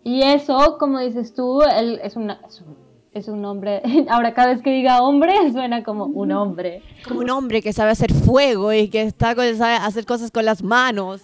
[0.05, 2.77] Y eso, como dices tú, él es, una, es, un,
[3.13, 3.83] es un hombre.
[4.09, 6.83] Ahora cada vez que diga hombre suena como un hombre.
[7.07, 10.45] Como un hombre que sabe hacer fuego y que está con- sabe hacer cosas con
[10.45, 11.23] las manos.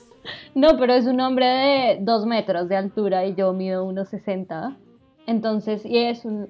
[0.55, 4.76] No, pero es un hombre de dos metros de altura y yo mido 1,60.
[5.26, 6.49] Entonces, y es un,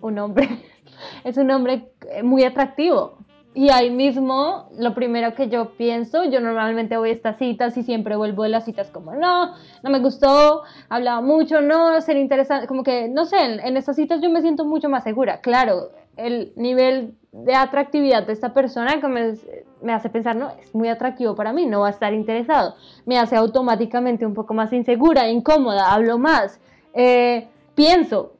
[0.00, 0.48] un hombre,
[1.24, 1.92] es un hombre
[2.24, 3.18] muy atractivo.
[3.54, 7.82] Y ahí mismo, lo primero que yo pienso, yo normalmente voy a estas citas y
[7.82, 12.66] siempre vuelvo de las citas como, no, no me gustó, hablaba mucho, no, ser interesante,
[12.66, 15.40] como que, no sé, en, estas citas yo me siento mucho más segura.
[15.40, 19.34] Claro, el nivel de atractividad de esta persona que me,
[19.82, 22.74] me, hace pensar, no, es muy atractivo para mí, no va a estar interesado.
[23.06, 26.60] Me hace automáticamente un poco más insegura, incómoda, hablo más.
[26.92, 28.34] Eh, pienso,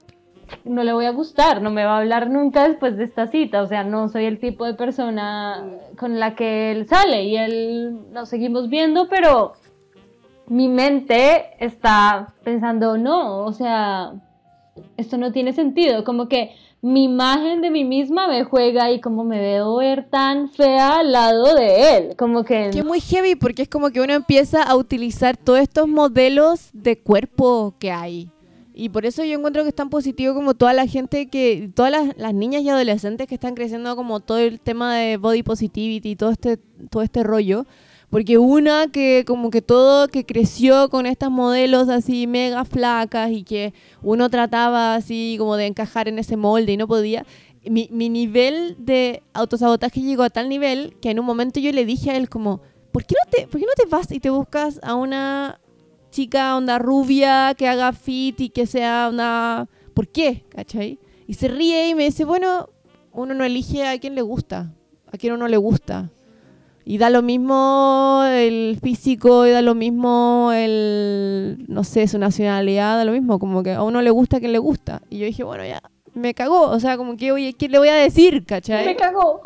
[0.64, 3.62] no le voy a gustar, no me va a hablar nunca después de esta cita,
[3.62, 5.64] o sea, no soy el tipo de persona
[5.99, 9.55] con la que él sale y él nos seguimos viendo, pero
[10.46, 14.12] mi mente está pensando, no, o sea,
[14.96, 19.24] esto no tiene sentido, como que mi imagen de mí misma me juega y como
[19.24, 22.70] me veo ver tan fea al lado de él, como que...
[22.72, 26.99] Que muy heavy porque es como que uno empieza a utilizar todos estos modelos de
[26.99, 28.30] cuerpo que hay.
[28.81, 31.91] Y por eso yo encuentro que es tan positivo como toda la gente que, todas
[31.91, 36.11] las, las, niñas y adolescentes que están creciendo como todo el tema de body positivity
[36.11, 36.59] y todo este,
[36.89, 37.66] todo este rollo.
[38.09, 43.43] Porque una que como que todo, que creció con estas modelos así mega flacas y
[43.43, 47.26] que uno trataba así como de encajar en ese molde y no podía.
[47.68, 51.85] Mi, mi nivel de autosabotaje llegó a tal nivel que en un momento yo le
[51.85, 52.61] dije a él como,
[52.93, 55.59] ¿por qué no te, por qué no te vas y te buscas a una
[56.19, 59.69] chica onda rubia que haga fit y que sea una...
[59.95, 60.45] ¿Por qué?
[60.49, 60.99] ¿Cachai?
[61.29, 62.71] Y se ríe y me dice, bueno,
[63.12, 64.75] uno no elige a quien le gusta,
[65.12, 66.11] a quien uno le gusta.
[66.85, 72.97] Y da lo mismo el físico, y da lo mismo el, no sé, su nacionalidad,
[72.97, 75.03] da lo mismo, como que a uno le gusta a quien le gusta.
[75.11, 75.81] Y yo dije, bueno, ya,
[76.14, 78.87] me cagó, o sea, como que, oye, ¿qué le voy a decir, cachai?
[78.87, 79.41] Me cagó.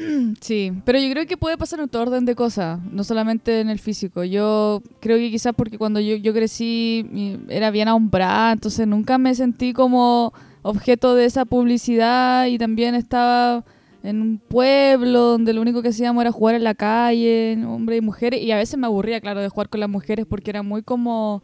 [0.40, 3.68] Sí, pero yo creo que puede pasar en todo orden de cosas, no solamente en
[3.68, 4.24] el físico.
[4.24, 7.06] Yo creo que quizás porque cuando yo, crecí
[7.48, 10.32] era bien ahombrada, entonces nunca me sentí como
[10.62, 13.64] objeto de esa publicidad y también estaba
[14.02, 18.00] en un pueblo donde lo único que hacíamos era jugar en la calle, hombres y
[18.00, 20.82] mujeres, y a veces me aburría, claro, de jugar con las mujeres porque era muy
[20.82, 21.42] como,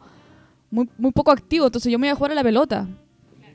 [0.71, 2.89] muy, muy poco activo, entonces yo me iba a jugar a la pelota.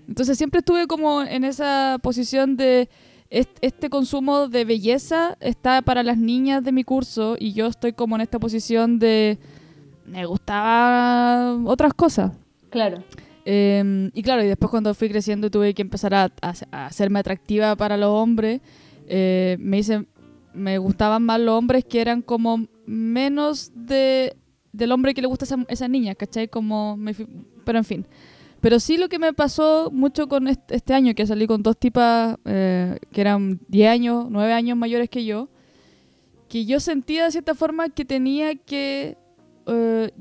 [0.08, 2.90] Entonces siempre estuve como en esa posición de
[3.32, 8.16] este consumo de belleza está para las niñas de mi curso y yo estoy como
[8.16, 9.40] en esta posición de
[10.06, 12.34] me gustaba otras cosas.
[12.70, 13.04] Claro.
[13.46, 16.32] Em, y claro, y después cuando fui creciendo tuve que empezar a,
[16.72, 18.60] hacerme atractiva para los hombres.
[19.08, 20.06] Eh, me hice,
[20.54, 24.36] me gustaban más los hombres que eran como menos de,
[24.74, 26.50] del hombre que le gusta a esa, esa niña, ¿cachai?
[26.50, 26.98] Como
[27.64, 28.06] pero en fin.
[28.62, 32.38] Pero sí lo que me pasó mucho con este, año, que salí con dos tipas
[32.46, 35.50] eh, que eran 10 años, 9 años mayores que yo,
[36.48, 39.18] que yo sentía de cierta forma que tenía que
[39.66, 40.12] eh,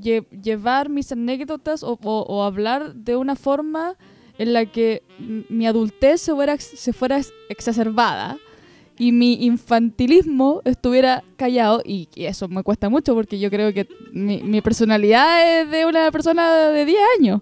[0.41, 3.95] llevar mis anécdotas o, hablar de una forma
[4.39, 6.93] en la que mi adultez se fuera, se
[7.49, 8.39] exacerbada
[8.97, 14.41] y mi infantilismo estuviera callado y, eso me cuesta mucho porque yo creo que mi,
[14.41, 17.41] mi personalidad es de una persona de 10 años.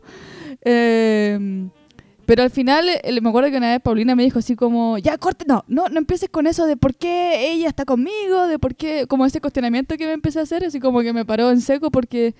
[0.62, 1.70] Em,
[2.26, 5.18] pero al final, eh, me acuerdo que una vez Paulina me dijo así como, ya
[5.18, 8.76] corte, no, no, no empieces con eso de por qué ella está conmigo, de por
[8.76, 11.62] qué, como ese cuestionamiento que me empecé a hacer, así como que me paró en
[11.62, 12.36] seco porque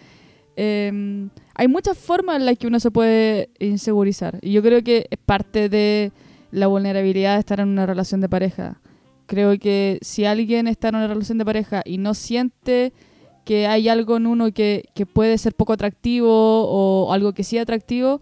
[0.56, 4.38] em, hay muchas formas en las que uno se puede insegurizar.
[4.42, 6.12] Y yo creo que es parte de
[6.52, 8.80] la vulnerabilidad de estar en una relación de pareja.
[9.26, 12.94] Creo que si alguien está en una relación de pareja y no siente
[13.50, 17.58] que hay algo en uno que, que puede ser poco atractivo o algo que sí
[17.58, 18.22] es atractivo,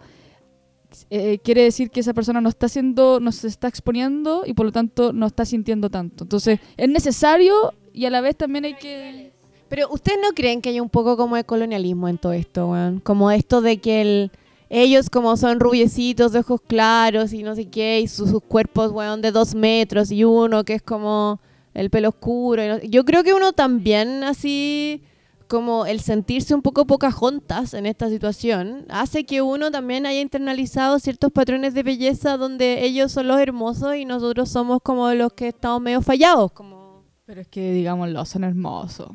[1.10, 4.68] eh, quiere decir que esa persona no está haciendo, no se está exponiendo y por
[4.68, 6.24] lo tanto no está sintiendo tanto.
[6.24, 9.34] Entonces es necesario y a la vez también hay que...
[9.68, 13.02] Pero ustedes no creen que hay un poco como de colonialismo en todo esto, weón?
[13.02, 14.32] Como esto de que el,
[14.70, 19.22] ellos como son rubiecitos de ojos claros y no sé qué, y sus, cuerpos, weón,
[19.22, 21.42] de dos metros y uno que es como
[21.74, 22.80] el pelo oscuro.
[22.84, 25.04] yo creo que uno también así
[25.48, 31.00] como el sentirse un poco juntas en esta situación hace que uno también haya internalizado
[31.00, 35.50] ciertos patrones de belleza donde ellos son los hermosos y nosotros somos como los que
[35.50, 36.52] estamos medio fallados.
[36.52, 37.04] Como...
[37.26, 39.10] Pero es que, digámoslo, son hermosos.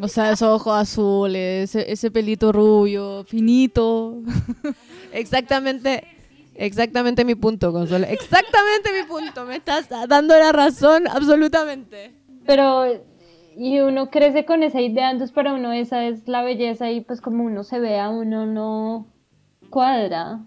[0.00, 4.22] O sea, esos ojos azules, ese, pelito rubio, finito.
[5.12, 6.06] Exactamente.
[6.54, 8.06] Exactamente mi punto, Consuelo.
[8.06, 9.44] Exactamente mi punto.
[9.46, 12.14] Me estás dando la razón absolutamente.
[12.46, 12.84] Pero
[13.56, 17.20] y uno crece con esa idea, entonces para uno esa es la belleza y pues
[17.20, 19.06] como uno se ve a uno no
[19.70, 20.40] cuadra.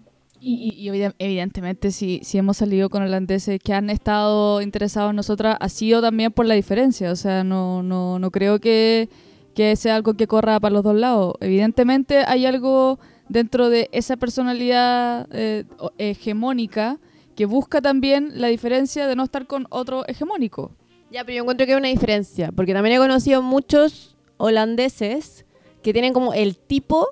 [0.46, 5.68] Y, evidentemente si, si hemos salido con holandeses que han estado interesados en nosotras, ha
[5.70, 9.08] sido también por la diferencia, o sea, no, no, no creo que,
[9.54, 11.34] que sea algo que corra para los dos lados.
[11.40, 12.98] Evidentemente hay algo
[13.30, 15.64] dentro de esa personalidad eh,
[15.96, 16.98] hegemónica
[17.36, 20.72] que busca también la diferencia de no estar con otro hegemónico.
[21.14, 25.46] Ya, pero yo encuentro que hay una diferencia, porque también he conocido muchos holandeses
[25.80, 27.06] que tienen como el tipo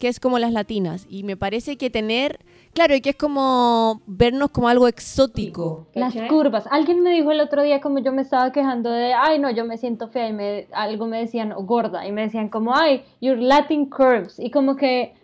[0.00, 1.06] que es como las latinas.
[1.08, 2.40] Y me parece que tener,
[2.74, 5.86] claro, y que es como vernos como algo exótico.
[5.94, 6.66] Las curvas.
[6.72, 9.64] Alguien me dijo el otro día como yo me estaba quejando de, ay no, yo
[9.64, 13.04] me siento fea y me, algo me decían, o gorda, y me decían como, ay,
[13.20, 14.40] your Latin curves.
[14.40, 15.14] Y como que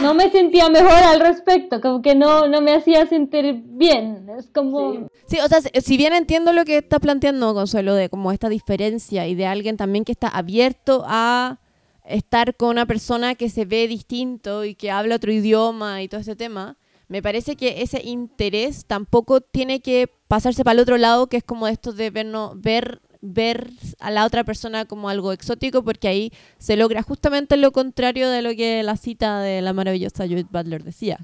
[0.00, 4.26] no me sentía mejor al respecto, como que no, no me hacía sentir bien.
[4.38, 5.08] Es como...
[5.26, 9.26] Sí, o sea, si- bien entiendo lo que está planteando Consuelo de como esta diferencia
[9.26, 11.58] y de alguien también que está abierto a
[12.06, 16.20] estar con una persona que se ve distinto y que habla otro idioma y todo
[16.20, 16.76] ese tema,
[17.08, 21.44] me parece que ese interés tampoco tiene que pasarse para el otro lado, que es
[21.44, 23.70] como esto de vernos, ver, ver
[24.00, 28.42] a la otra persona como algo exótico, porque ahí se logra justamente lo contrario de
[28.42, 31.18] lo que la cita de la maravillosa Judith Butler decía.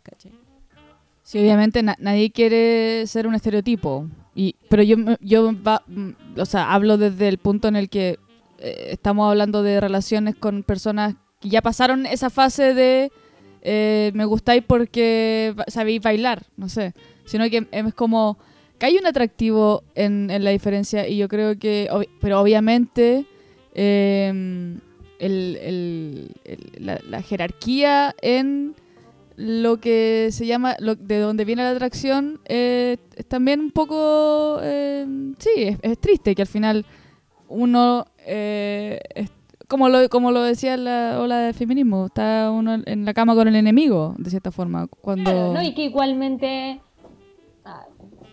[1.23, 4.07] Sí, obviamente na- nadie quiere ser un estereotipo.
[4.35, 8.19] Y, pero yo, yo va- mm, o sea, hablo desde el punto en el que
[8.59, 13.11] eh, estamos hablando de relaciones con personas que ya pasaron esa fase de
[13.63, 16.95] eh, me gustáis porque sabéis bailar, no sé.
[17.27, 18.39] Sino que es como
[18.81, 23.27] que hay un atractivo en, la diferencia y yo creo que, obvi- pero obviamente
[23.75, 24.75] eh,
[25.19, 26.35] el-
[26.79, 28.75] la, la jerarquía en
[29.37, 34.59] lo que se llama, lo, de donde viene la atracción, eh, es también un poco,
[34.63, 35.07] eh,
[35.39, 36.85] sí, es, triste que al final
[37.49, 38.99] uno, eh,
[39.67, 43.49] como, lo, como lo decía la ola de feminismo, está uno en la cama con
[43.49, 45.55] el enemigo, de cierta forma, cuando...
[45.55, 45.63] ¿no?
[45.63, 46.81] Y que igualmente,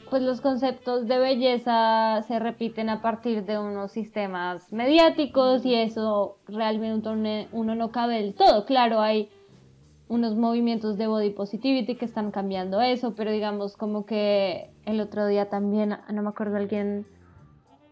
[0.09, 6.37] pues los conceptos de belleza se repiten a partir de unos sistemas mediáticos y eso
[6.47, 7.09] realmente
[7.51, 8.65] uno, no cabe del todo.
[8.65, 9.29] Claro, hay
[10.07, 15.27] unos movimientos de body positivity que están cambiando eso, pero digamos como que el otro
[15.27, 17.05] día también, no me acuerdo alguien,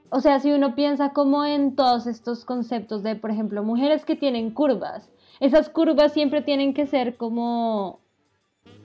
[0.09, 4.15] o sea, si uno piensa como en todos estos conceptos de, por ejemplo, mujeres que
[4.15, 5.11] tienen curvas,
[5.41, 7.99] esas curvas siempre tienen que ser como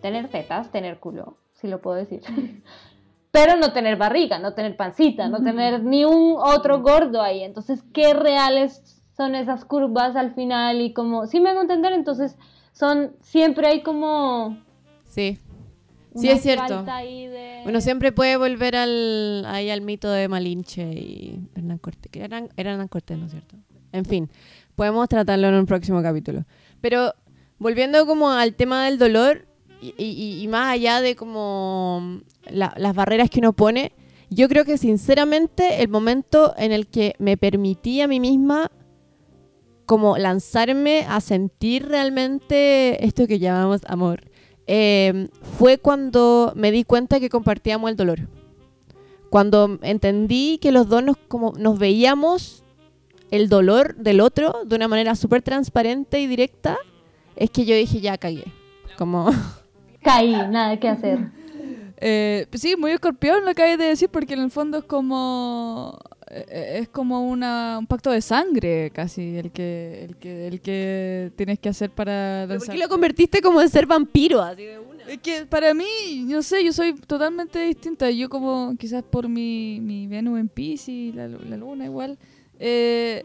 [0.03, 2.23] tener tetas, tener culo, si lo puedo decir.
[3.31, 7.43] Pero no tener barriga, no tener pancita, no tener ni un otro gordo ahí.
[7.45, 10.81] Entonces, ¿qué reales son esas curvas al final?
[10.81, 12.37] Y como, si me hago entender, entonces
[12.73, 14.59] son, siempre hay como...
[15.05, 15.39] Sí.
[16.17, 16.83] Sí, es cierto.
[16.83, 22.11] de- Uno siempre puede volver al, ahí al mito de Malinche y Hernán Cortés.
[22.11, 23.55] Que eran, era Hernán Cortés, ¿no es cierto?
[23.93, 24.29] En fin,
[24.75, 26.45] podemos tratarlo en un próximo capítulo.
[26.81, 27.15] Pero
[27.59, 29.47] volviendo como al tema del dolor
[29.81, 32.21] y, más allá de como
[32.51, 33.93] la- las barreras que uno pone,
[34.29, 38.71] yo creo que sinceramente el momento en el que me permití a mí misma
[39.87, 44.31] como lanzarme a sentir realmente esto que llamamos amor,
[44.69, 45.29] eh,
[45.59, 48.29] fue cuando me di cuenta que compartíamos el dolor.
[49.31, 52.63] Cuando entendí que los dos nos, como, nos veíamos
[53.33, 56.77] el dolor del otro de una manera súper transparente y directa,
[57.37, 58.45] es que yo dije, ya cagué.
[58.97, 59.31] Como,
[60.03, 61.19] Caí, nada que hacer.
[62.03, 65.99] Eh, sí, muy escorpión lo que hay de decir, porque en el fondo es como
[66.31, 71.31] eh, es como una, un pacto de sangre casi el que el que el que
[71.37, 74.41] tienes que hacer para ¿por qué lo convertiste como en ser vampiro?
[74.41, 75.05] Así de una?
[75.05, 78.11] Es que para mí, no sé, yo soy totalmente distinta.
[78.11, 82.17] Yo como quizás por mi, mi Venus en Pisces y la, la luna igual.
[82.59, 83.25] eh,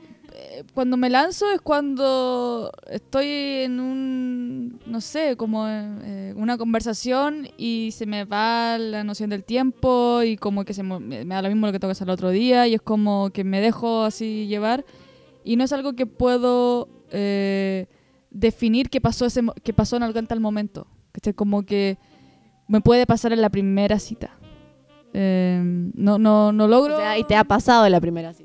[0.73, 3.27] cuando me lanzo es cuando estoy
[3.63, 9.43] en un, no sé, como eh, una conversación y se me va la noción del
[9.43, 12.07] tiempo y como que se me, me da lo mismo lo que tengo que hacer
[12.07, 14.85] el otro día y es como que me dejo así llevar
[15.45, 17.87] y no es algo que puedo eh,
[18.31, 20.87] definir que pasó, ese, que pasó en algún tal momento.
[21.11, 21.33] ¿cachai?
[21.33, 21.97] Como que
[22.67, 24.31] me puede pasar en la primera cita.
[25.13, 26.95] Eh, no, no, no logro...
[26.95, 28.44] O sea, y te ha pasado la primera cita.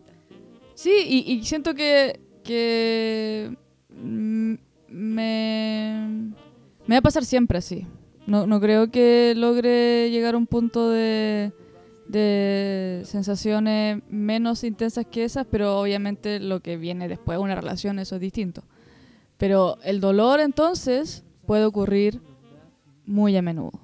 [0.81, 3.55] Sí, y, y siento que, que
[3.91, 4.55] mm,
[4.89, 6.33] me,
[6.87, 7.87] me va a pasar siempre así.
[8.27, 11.53] No, no creo que logre llegar a un punto de,
[12.09, 17.99] de sensaciones menos intensas que esas, pero obviamente lo que viene después de una relación,
[17.99, 18.63] eso es distinto.
[19.37, 22.23] Pero el dolor entonces puede ocurrir
[23.05, 23.79] muy a menudo.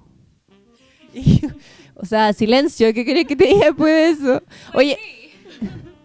[1.99, 4.43] O sea, silencio, ¿qué querés que te diga después de eso?
[4.75, 4.99] Oye,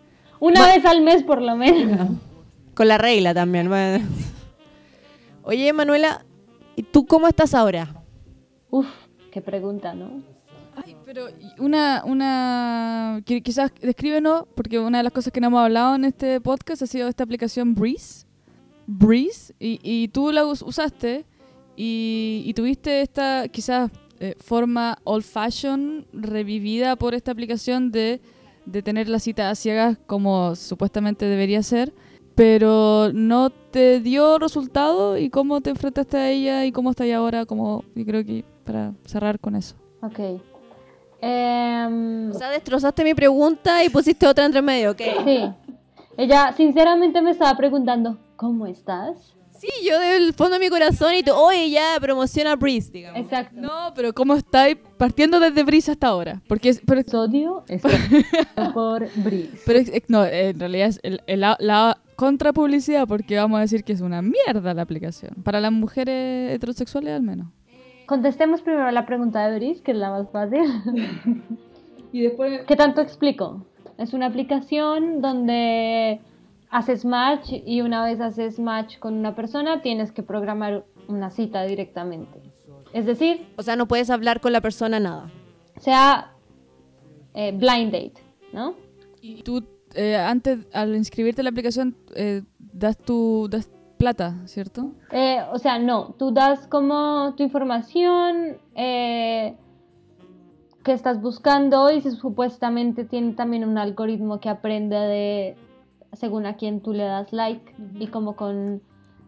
[0.41, 2.09] Una Ma- vez al mes por lo menos.
[2.73, 3.69] con la regla también.
[3.69, 4.03] bueno.
[5.43, 6.25] Oye, Manuela,
[6.75, 7.95] ¿y tú cómo estás ahora?
[8.69, 8.87] Uf,
[9.31, 10.21] qué pregunta, ¿no?
[10.75, 11.27] Ay, pero
[11.59, 16.05] una, una, qui- quizás descríbenos, porque una de las cosas que no hemos hablado en
[16.05, 18.25] este podcast ha sido esta aplicación Breeze.
[18.87, 21.25] Breeze, y, y tú la us- usaste
[21.75, 23.89] y, y tuviste esta quizás
[24.19, 28.21] eh, forma old fashion revivida por esta aplicación de,
[28.65, 31.93] de tener la cita a ciegas como supuestamente debería ser.
[32.35, 37.11] pero no te dio resultado y cómo te enfrentaste a ella y cómo está ahí
[37.11, 39.75] ahora, como yo creo que para cerrar con eso.
[40.01, 40.41] Ok.
[41.21, 45.01] Em, O sea, destrozaste mi pregunta y pusiste otra entre medio, ¿ok?
[45.25, 45.51] sí.
[46.17, 49.33] Ella sinceramente me estaba preguntando, ¿cómo estás?
[49.61, 53.19] Sí, yo del fondo de mi corazón y tú, oye, ya, promociona Breeze, digamos.
[53.21, 53.55] Exacto.
[53.61, 56.41] No, pero ¿cómo estáis partiendo desde Brisa hasta ahora?
[56.47, 57.81] Porque es, pero, Sodio es
[58.73, 59.59] por Breeze.
[59.65, 63.61] pero es- es- no, en realidad es el- el- la, la contrapublicidad porque vamos a
[63.61, 65.35] decir que es una mierda la aplicación.
[65.43, 67.47] Para las mujeres heterosexuales al menos.
[68.07, 70.61] Contestemos primero la pregunta de Breeze, que es la más fácil.
[72.13, 72.61] Y después.
[72.67, 73.65] ¿Qué tanto explico?
[73.97, 76.19] Es una aplicación donde
[76.71, 81.63] haces match y una vez haces match con una persona tienes que programar una cita
[81.63, 82.41] directamente.
[82.93, 85.29] Es decir, O sea, no puedes hablar con la persona nada.
[85.77, 86.31] sea
[87.33, 88.13] eh, blind date,
[88.53, 88.75] ¿no?
[89.21, 89.63] Y tú,
[89.95, 94.91] eh, antes, al inscribirte en la aplicación, eh, das tu das plata, ¿cierto?
[95.11, 99.55] Eh, o sea, no, tú das como tu información eh,
[100.83, 105.55] que estás buscando y se- supuestamente tiene también un algoritmo que aprende de
[106.13, 107.73] según a quién tú le das like.
[107.99, 108.81] Y como con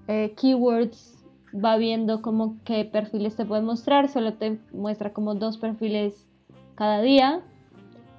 [0.07, 1.23] eh, keywords
[1.53, 6.27] va viendo como qué perfiles te puede mostrar, solo te muestra como dos perfiles
[6.75, 7.41] cada día.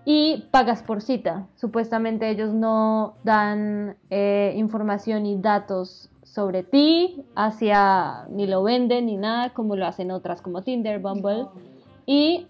[0.06, 1.46] Y pagas por cita.
[1.54, 9.16] Supuestamente ellos no dan eh, información y datos sobre ti hacia ni lo venden ni
[9.16, 11.46] nada como lo hacen otras como Tinder, Bumble.
[12.06, 12.46] Y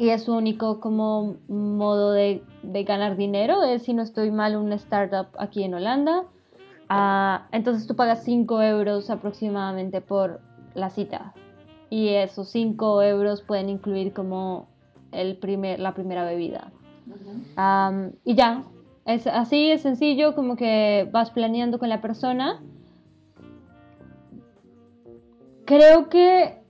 [0.00, 4.56] y es su único como modo de, de ganar dinero es si no estoy mal
[4.56, 6.24] una startup aquí en Holanda
[6.92, 10.40] Ah, entonces tú pagas 5 euros aproximadamente por
[10.74, 11.32] la cita
[11.88, 14.66] y esos 5 euros pueden incluir como
[15.12, 16.72] el primer, la primera bebida
[18.24, 18.64] y ya,
[19.04, 22.60] es así, es sencillo, como que vas planeando con la persona.
[25.64, 26.60] Creo que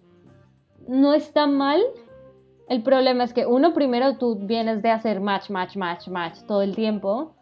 [0.87, 1.81] no está mal.
[2.71, 6.63] El problema es que uno, primero tú vienes de hacer match, match, match, match todo
[6.63, 7.35] el tiempo.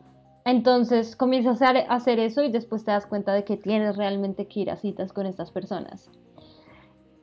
[0.46, 4.60] Entonces comienzas a hacer, eso y después te das cuenta de que tienes realmente que
[4.60, 6.10] ir a citas con estas personas.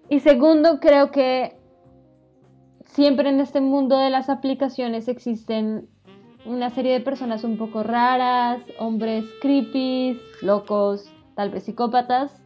[0.08, 1.58] Y segundo, creo que
[2.84, 5.90] siempre en este mundo de las aplicaciones existen
[6.46, 12.44] una serie de personas un poco raras, hombres creepy, locos, tal vez psicópatas.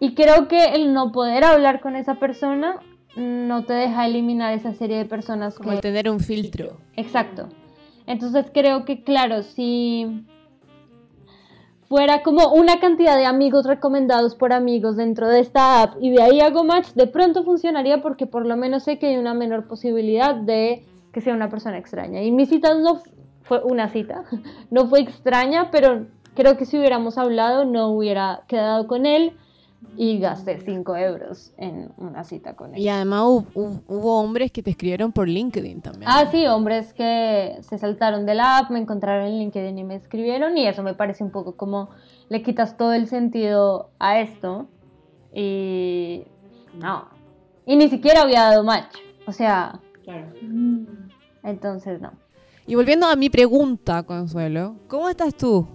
[0.00, 2.80] Y creo que el no poder hablar con esa persona
[3.16, 5.78] no te deja eliminar esa serie de personas Como que...
[5.78, 6.78] tener un filtro.
[6.96, 7.48] Exacto.
[8.06, 10.24] Entonces creo que, claro, si
[11.88, 16.22] fuera como una cantidad de amigos recomendados por amigos dentro de esta app y de
[16.22, 19.66] ahí hago match, de pronto funcionaría porque por lo menos sé que hay una menor
[19.66, 22.22] posibilidad de que sea una persona extraña.
[22.22, 23.00] Y mi cita no
[23.42, 24.22] fue una cita,
[24.70, 29.32] no fue extraña, pero creo que si hubiéramos hablado no hubiera quedado con él
[29.96, 32.80] y gasté 5 euros en una cita con él.
[32.80, 36.04] Y además hu- hu- hubo hombres que te escribieron por LinkedIn también.
[36.10, 39.96] Ah, sí, hombres que se saltaron de la app, me encontraron en LinkedIn y me
[39.96, 41.90] escribieron y eso me parece un poco como
[42.28, 44.68] le quitas todo el sentido a esto
[45.34, 46.24] y
[46.78, 47.08] no.
[47.66, 50.28] Y ni siquiera había dado match, o sea, Claro.
[51.42, 52.12] entonces no.
[52.66, 55.66] Y volviendo a mi pregunta, Consuelo, ¿cómo estás tú?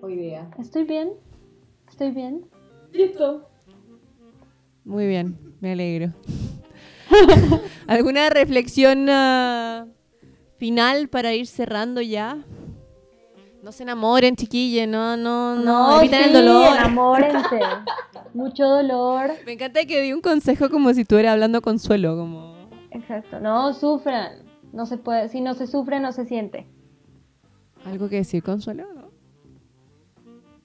[0.00, 0.48] Hoy día.
[0.58, 1.12] Estoy bien,
[1.88, 2.46] estoy bien.
[2.92, 3.48] Listo.
[4.84, 6.12] Muy bien, me alegro.
[7.86, 9.86] ¿Alguna reflexión ah,
[10.58, 12.38] final para ir cerrando ya?
[13.62, 16.76] No se enamoren, chiquillos, no, no, no, eviten sí, el dolor.
[16.76, 17.60] enamórense.
[18.34, 19.30] Mucho dolor.
[19.46, 22.68] Me encanta que di un consejo como si estuviera hablando Consuelo, como...
[22.90, 24.44] Exacto, no sufran.
[24.72, 26.66] No se puede, si no se sufre, no se siente.
[27.86, 28.84] ¿Algo que decir, Consuelo?
[28.92, 29.10] ¿no?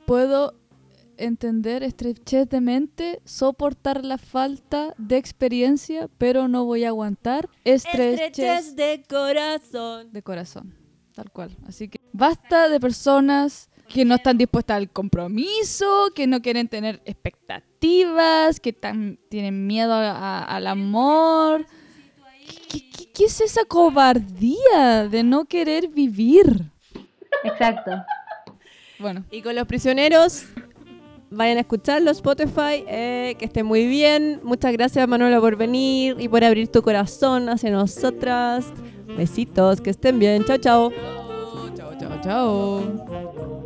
[0.06, 0.56] Puedo
[1.20, 8.76] entender estrechez de mente, soportar la falta de experiencia, pero no voy a aguantar estrechez
[8.76, 10.12] de corazón.
[10.12, 10.76] de corazón.
[11.14, 11.56] Tal cual.
[11.68, 17.02] Así que basta de personas que no están dispuestas al compromiso, que no quieren tener
[17.06, 21.66] expectativas, que tan- tienen miedo a- a- al amor.
[22.70, 26.72] ¿Qué, qué- qué es esa cobardía de no querer vivir?
[27.44, 27.92] Exacto.
[29.00, 30.46] Bueno, Y con los prisioneros,
[31.32, 34.40] vayan a escucharlo, Spotify, eh, que estén muy bien.
[34.44, 38.66] Muchas gracias, Manuela, por venir y por abrir tu corazón hacia nosotras.
[39.18, 40.44] Besitos, que estén bien.
[40.46, 40.92] Chao, chao.
[41.76, 43.59] chao, chao, chao.